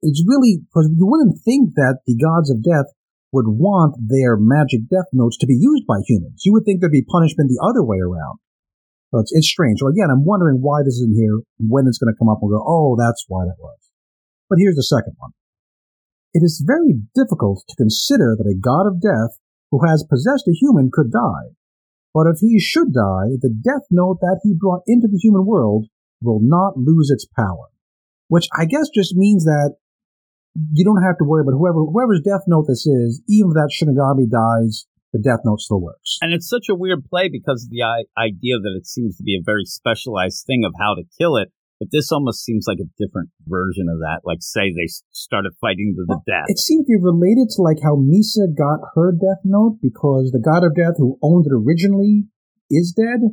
It's 0.00 0.22
really 0.24 0.62
because 0.62 0.88
you 0.94 1.04
wouldn't 1.04 1.42
think 1.44 1.74
that 1.74 2.00
the 2.06 2.16
gods 2.16 2.48
of 2.48 2.62
death 2.62 2.94
would 3.34 3.50
want 3.50 3.98
their 3.98 4.38
magic 4.38 4.86
death 4.88 5.10
notes 5.12 5.36
to 5.42 5.46
be 5.50 5.58
used 5.58 5.84
by 5.90 5.98
humans. 6.06 6.46
You 6.46 6.54
would 6.54 6.64
think 6.64 6.80
there'd 6.80 6.94
be 6.94 7.04
punishment 7.04 7.50
the 7.50 7.60
other 7.66 7.82
way 7.82 7.98
around. 7.98 8.38
So 9.10 9.18
it's 9.18 9.34
it's 9.34 9.50
strange. 9.50 9.82
So 9.82 9.90
again, 9.90 10.08
I'm 10.08 10.24
wondering 10.24 10.62
why 10.62 10.86
this 10.86 11.02
isn't 11.02 11.18
here. 11.18 11.42
When 11.58 11.84
it's 11.90 11.98
going 11.98 12.14
to 12.14 12.18
come 12.18 12.30
up, 12.30 12.38
we'll 12.40 12.56
go, 12.56 12.62
oh, 12.62 12.94
that's 12.94 13.26
why 13.28 13.44
that 13.44 13.58
was. 13.58 13.78
But 14.48 14.62
here's 14.62 14.78
the 14.78 14.86
second 14.86 15.18
one. 15.18 15.34
It 16.32 16.42
is 16.42 16.62
very 16.64 16.98
difficult 17.14 17.62
to 17.68 17.76
consider 17.76 18.34
that 18.38 18.48
a 18.48 18.58
god 18.58 18.86
of 18.86 19.02
death 19.02 19.38
who 19.74 19.86
has 19.86 20.06
possessed 20.08 20.46
a 20.46 20.54
human 20.54 20.88
could 20.92 21.10
die. 21.10 21.50
But 22.14 22.28
if 22.28 22.38
he 22.38 22.60
should 22.60 22.94
die, 22.94 23.34
the 23.42 23.50
death 23.50 23.82
note 23.90 24.18
that 24.20 24.38
he 24.44 24.54
brought 24.54 24.82
into 24.86 25.08
the 25.08 25.18
human 25.18 25.44
world 25.44 25.86
will 26.22 26.38
not 26.40 26.76
lose 26.76 27.10
its 27.10 27.26
power. 27.26 27.66
Which 28.28 28.46
I 28.56 28.66
guess 28.66 28.88
just 28.94 29.16
means 29.16 29.44
that 29.44 29.74
you 30.72 30.84
don't 30.84 31.02
have 31.02 31.18
to 31.18 31.24
worry 31.24 31.42
about 31.42 31.58
whoever 31.58 31.82
whoever's 31.82 32.22
death 32.22 32.46
note 32.46 32.66
this 32.68 32.86
is, 32.86 33.20
even 33.28 33.50
if 33.50 33.54
that 33.54 33.74
Shinigami 33.74 34.30
dies, 34.30 34.86
the 35.12 35.18
death 35.18 35.40
note 35.44 35.60
still 35.60 35.80
works. 35.80 36.18
And 36.22 36.32
it's 36.32 36.48
such 36.48 36.68
a 36.70 36.74
weird 36.74 37.04
play 37.10 37.28
because 37.28 37.64
of 37.64 37.70
the 37.70 37.82
idea 38.16 38.58
that 38.62 38.74
it 38.78 38.86
seems 38.86 39.16
to 39.16 39.24
be 39.24 39.34
a 39.34 39.44
very 39.44 39.64
specialized 39.64 40.46
thing 40.46 40.62
of 40.64 40.72
how 40.78 40.94
to 40.94 41.02
kill 41.18 41.36
it. 41.36 41.50
But 41.80 41.88
this 41.90 42.12
almost 42.12 42.44
seems 42.44 42.66
like 42.68 42.78
a 42.78 42.90
different 42.98 43.30
version 43.46 43.90
of 43.90 43.98
that. 43.98 44.22
Like, 44.24 44.38
say 44.40 44.70
they 44.70 44.86
started 45.10 45.52
fighting 45.60 45.94
to 45.98 46.04
the 46.06 46.20
death. 46.26 46.46
It 46.46 46.58
seems 46.58 46.86
to 46.86 46.96
be 46.96 47.02
related 47.02 47.50
to 47.56 47.62
like 47.62 47.78
how 47.82 47.96
Misa 47.96 48.46
got 48.56 48.94
her 48.94 49.12
death 49.12 49.42
note 49.42 49.78
because 49.82 50.30
the 50.30 50.42
god 50.42 50.62
of 50.62 50.74
death 50.76 50.96
who 50.98 51.18
owned 51.22 51.46
it 51.46 51.52
originally 51.52 52.24
is 52.70 52.94
dead. 52.96 53.26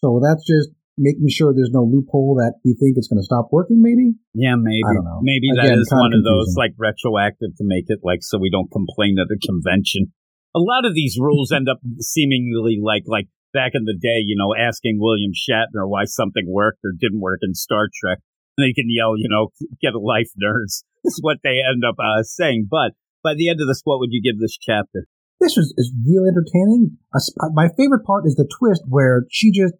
So 0.00 0.20
that's 0.22 0.46
just 0.46 0.70
making 1.00 1.28
sure 1.32 1.52
there's 1.52 1.72
no 1.72 1.82
loophole 1.82 2.36
that 2.36 2.60
we 2.64 2.76
think 2.76 2.94
it's 2.96 3.08
going 3.08 3.18
to 3.18 3.24
stop 3.24 3.48
working, 3.50 3.80
maybe? 3.80 4.14
Yeah, 4.36 4.54
maybe. 4.56 4.84
I 4.84 4.94
don't 4.94 5.04
know. 5.04 5.20
Maybe 5.24 5.48
Again, 5.50 5.72
that 5.72 5.80
is 5.80 5.88
one 5.90 6.12
of 6.12 6.22
those 6.22 6.54
like 6.56 6.76
retroactive 6.76 7.56
to 7.56 7.64
make 7.64 7.88
it 7.88 8.00
like 8.04 8.20
so 8.22 8.38
we 8.38 8.52
don't 8.52 8.70
complain 8.70 9.16
at 9.18 9.32
a 9.32 9.38
convention. 9.40 10.12
A 10.54 10.60
lot 10.60 10.84
of 10.84 10.94
these 10.94 11.16
rules 11.18 11.50
end 11.52 11.68
up 11.68 11.80
seemingly 12.00 12.78
like 12.82 13.04
like 13.06 13.28
back 13.52 13.72
in 13.74 13.84
the 13.84 13.98
day, 13.98 14.22
you 14.24 14.36
know, 14.36 14.54
asking 14.54 14.98
William 15.00 15.32
Shatner 15.32 15.88
why 15.88 16.04
something 16.04 16.46
worked 16.48 16.80
or 16.84 16.92
didn't 16.98 17.20
work 17.20 17.40
in 17.42 17.54
Star 17.54 17.88
Trek. 17.92 18.18
And 18.56 18.66
they 18.66 18.72
can 18.72 18.86
yell, 18.88 19.16
you 19.16 19.28
know, 19.28 19.48
get 19.80 19.94
a 19.94 19.98
life, 20.00 20.30
nerds. 20.42 20.84
Is 21.04 21.18
what 21.22 21.38
they 21.42 21.60
end 21.60 21.82
up 21.86 21.96
uh, 21.98 22.22
saying. 22.22 22.68
But 22.70 22.92
by 23.22 23.34
the 23.34 23.48
end 23.48 23.60
of 23.60 23.68
this, 23.68 23.80
what 23.84 24.00
would 24.00 24.12
you 24.12 24.22
give 24.22 24.38
this 24.38 24.58
chapter? 24.60 25.06
this 25.40 25.56
was 25.56 25.72
is 25.76 25.92
really 26.06 26.28
entertaining. 26.28 26.98
Sp- 27.16 27.56
My 27.56 27.68
favorite 27.76 28.04
part 28.04 28.26
is 28.26 28.36
the 28.36 28.46
twist 28.46 28.82
where 28.86 29.24
she 29.30 29.50
just 29.50 29.74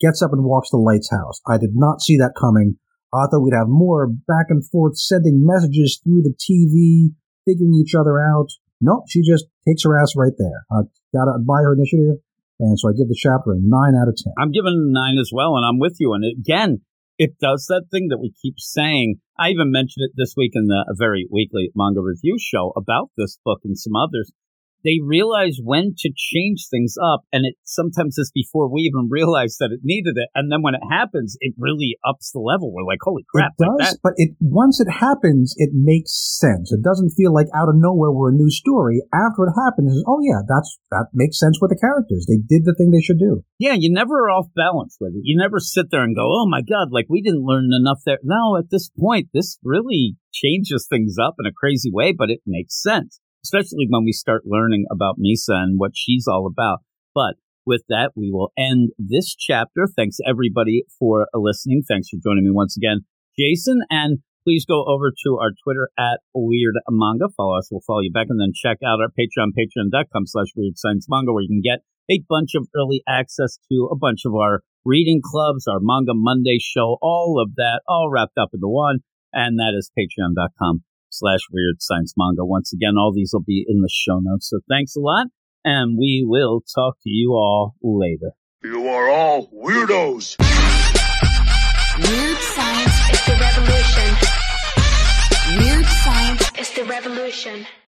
gets 0.00 0.20
up 0.22 0.32
and 0.32 0.44
walks 0.44 0.70
to 0.70 0.76
Light's 0.76 1.10
house. 1.10 1.40
I 1.48 1.56
did 1.56 1.70
not 1.74 2.02
see 2.02 2.18
that 2.18 2.34
coming. 2.38 2.76
I 3.12 3.26
thought 3.26 3.40
we'd 3.40 3.56
have 3.56 3.68
more 3.68 4.06
back 4.06 4.46
and 4.48 4.64
forth 4.68 4.98
sending 4.98 5.44
messages 5.44 6.00
through 6.02 6.22
the 6.22 6.34
TV, 6.36 7.14
figuring 7.44 7.74
each 7.74 7.94
other 7.94 8.20
out. 8.20 8.48
Nope, 8.80 9.04
she 9.08 9.22
just 9.22 9.46
takes 9.66 9.84
her 9.84 9.98
ass 10.00 10.12
right 10.16 10.32
there. 10.38 10.64
Gotta 11.14 11.38
admire 11.40 11.72
her 11.72 11.74
initiative, 11.74 12.20
and 12.60 12.78
so 12.78 12.88
I 12.88 12.92
give 12.92 13.08
the 13.08 13.18
chapter 13.18 13.52
a 13.52 13.58
nine 13.58 13.94
out 13.94 14.08
of 14.08 14.16
ten. 14.16 14.32
I'm 14.38 14.52
giving 14.52 14.74
a 14.74 14.92
nine 14.92 15.18
as 15.18 15.30
well, 15.32 15.56
and 15.56 15.64
I'm 15.64 15.78
with 15.78 15.96
you. 15.98 16.12
And 16.12 16.24
again, 16.24 16.82
it 17.18 17.38
does 17.38 17.66
that 17.68 17.86
thing 17.90 18.08
that 18.08 18.18
we 18.18 18.32
keep 18.40 18.54
saying. 18.58 19.16
I 19.38 19.50
even 19.50 19.70
mentioned 19.70 20.04
it 20.04 20.12
this 20.16 20.34
week 20.36 20.52
in 20.54 20.66
the 20.66 20.84
very 20.98 21.26
weekly 21.30 21.70
manga 21.74 22.00
review 22.00 22.36
show 22.38 22.72
about 22.76 23.10
this 23.16 23.38
book 23.44 23.60
and 23.64 23.78
some 23.78 23.96
others. 23.96 24.32
They 24.84 24.98
realize 25.04 25.58
when 25.62 25.94
to 25.98 26.10
change 26.16 26.66
things 26.70 26.94
up, 27.00 27.22
and 27.32 27.46
it 27.46 27.54
sometimes 27.64 28.18
is 28.18 28.30
before 28.34 28.72
we 28.72 28.82
even 28.82 29.08
realize 29.10 29.56
that 29.58 29.70
it 29.70 29.80
needed 29.82 30.14
it. 30.16 30.28
And 30.34 30.50
then 30.50 30.62
when 30.62 30.74
it 30.74 30.82
happens, 30.90 31.36
it 31.40 31.54
really 31.56 31.96
ups 32.06 32.32
the 32.32 32.40
level. 32.40 32.72
We're 32.72 32.86
like, 32.86 33.02
holy 33.02 33.24
crap! 33.28 33.52
it 33.58 33.62
like 33.62 33.78
does, 33.78 33.92
that. 33.92 33.98
but 34.02 34.12
it 34.16 34.30
once 34.40 34.80
it 34.80 34.90
happens, 34.90 35.54
it 35.56 35.70
makes 35.72 36.12
sense. 36.12 36.72
It 36.72 36.82
doesn't 36.82 37.14
feel 37.16 37.32
like 37.32 37.48
out 37.54 37.68
of 37.68 37.76
nowhere 37.76 38.10
we're 38.10 38.30
a 38.30 38.34
new 38.34 38.50
story. 38.50 39.02
After 39.14 39.44
it 39.46 39.54
happens, 39.54 40.02
oh 40.06 40.20
yeah, 40.22 40.42
that's 40.48 40.78
that 40.90 41.08
makes 41.12 41.38
sense 41.38 41.58
with 41.60 41.70
the 41.70 41.80
characters. 41.80 42.26
They 42.26 42.38
did 42.38 42.64
the 42.64 42.74
thing 42.74 42.90
they 42.90 43.00
should 43.00 43.18
do. 43.18 43.44
Yeah, 43.58 43.74
you 43.78 43.92
never 43.92 44.26
are 44.26 44.30
off 44.30 44.46
balance 44.54 44.96
with 45.00 45.14
it. 45.14 45.22
You 45.22 45.38
never 45.38 45.60
sit 45.60 45.90
there 45.90 46.02
and 46.02 46.16
go, 46.16 46.26
oh 46.26 46.48
my 46.48 46.62
God, 46.62 46.88
like 46.90 47.06
we 47.08 47.22
didn't 47.22 47.44
learn 47.44 47.70
enough 47.72 48.00
there. 48.04 48.18
No, 48.22 48.56
at 48.58 48.70
this 48.70 48.90
point, 48.98 49.28
this 49.32 49.58
really 49.62 50.16
changes 50.32 50.86
things 50.88 51.16
up 51.22 51.36
in 51.38 51.46
a 51.46 51.52
crazy 51.52 51.90
way, 51.92 52.12
but 52.16 52.30
it 52.30 52.40
makes 52.46 52.80
sense, 52.82 53.20
especially 53.44 53.86
when 53.88 54.04
we 54.04 54.12
start 54.12 54.42
learning 54.46 54.86
about 54.90 55.18
Misa 55.18 55.54
and 55.54 55.78
what 55.78 55.92
she's 55.94 56.26
all 56.28 56.46
about. 56.46 56.80
But 57.14 57.34
with 57.66 57.82
that, 57.88 58.12
we 58.16 58.30
will 58.30 58.52
end 58.56 58.90
this 58.98 59.34
chapter. 59.34 59.86
Thanks 59.86 60.18
everybody 60.26 60.84
for 60.98 61.28
listening. 61.34 61.82
Thanks 61.86 62.08
for 62.08 62.18
joining 62.22 62.44
me 62.44 62.50
once 62.50 62.76
again, 62.76 63.04
Jason. 63.38 63.82
And 63.90 64.18
please 64.44 64.64
go 64.64 64.84
over 64.86 65.10
to 65.24 65.38
our 65.38 65.50
Twitter 65.62 65.90
at 65.98 66.20
Weird 66.34 66.74
Manga. 66.90 67.28
Follow 67.36 67.58
us. 67.58 67.68
We'll 67.70 67.82
follow 67.86 68.00
you 68.00 68.12
back 68.12 68.26
and 68.30 68.40
then 68.40 68.52
check 68.54 68.78
out 68.84 69.00
our 69.00 69.08
Patreon, 69.08 69.50
patreon.com 69.58 70.26
slash 70.26 70.48
Weird 70.56 70.76
Science 70.76 71.06
Manga, 71.08 71.32
where 71.32 71.42
you 71.42 71.48
can 71.48 71.62
get 71.62 71.80
a 72.10 72.24
bunch 72.28 72.54
of 72.56 72.66
early 72.74 73.02
access 73.08 73.58
to 73.70 73.88
a 73.92 73.96
bunch 73.96 74.22
of 74.26 74.34
our 74.34 74.62
reading 74.84 75.20
clubs, 75.22 75.68
our 75.68 75.78
Manga 75.80 76.12
Monday 76.14 76.58
show, 76.60 76.98
all 77.00 77.40
of 77.40 77.54
that, 77.56 77.82
all 77.86 78.10
wrapped 78.10 78.38
up 78.38 78.50
into 78.52 78.66
one. 78.66 78.98
And 79.32 79.58
that 79.58 79.72
is 79.76 79.90
patreon.com 79.96 80.82
slash 81.12 81.40
Weird 81.52 81.76
Science 81.80 82.14
Manga. 82.16 82.44
Once 82.44 82.72
again, 82.72 82.94
all 82.98 83.12
these 83.14 83.30
will 83.32 83.44
be 83.46 83.64
in 83.68 83.80
the 83.80 83.90
show 83.92 84.18
notes. 84.20 84.48
So 84.50 84.60
thanks 84.68 84.96
a 84.96 85.00
lot. 85.00 85.26
And 85.64 85.96
we 85.96 86.24
will 86.26 86.62
talk 86.74 86.96
to 87.02 87.10
you 87.10 87.32
all 87.32 87.74
later. 87.82 88.32
You 88.64 88.88
are 88.88 89.10
all 89.10 89.48
weirdos. 89.48 90.38
Weird 91.98 92.38
science 92.38 93.10
is 93.12 93.24
the 93.26 93.36
revolution. 93.40 94.16
Weird 95.58 95.86
science 95.86 96.50
is 96.58 96.70
the 96.74 96.84
revolution. 96.84 97.66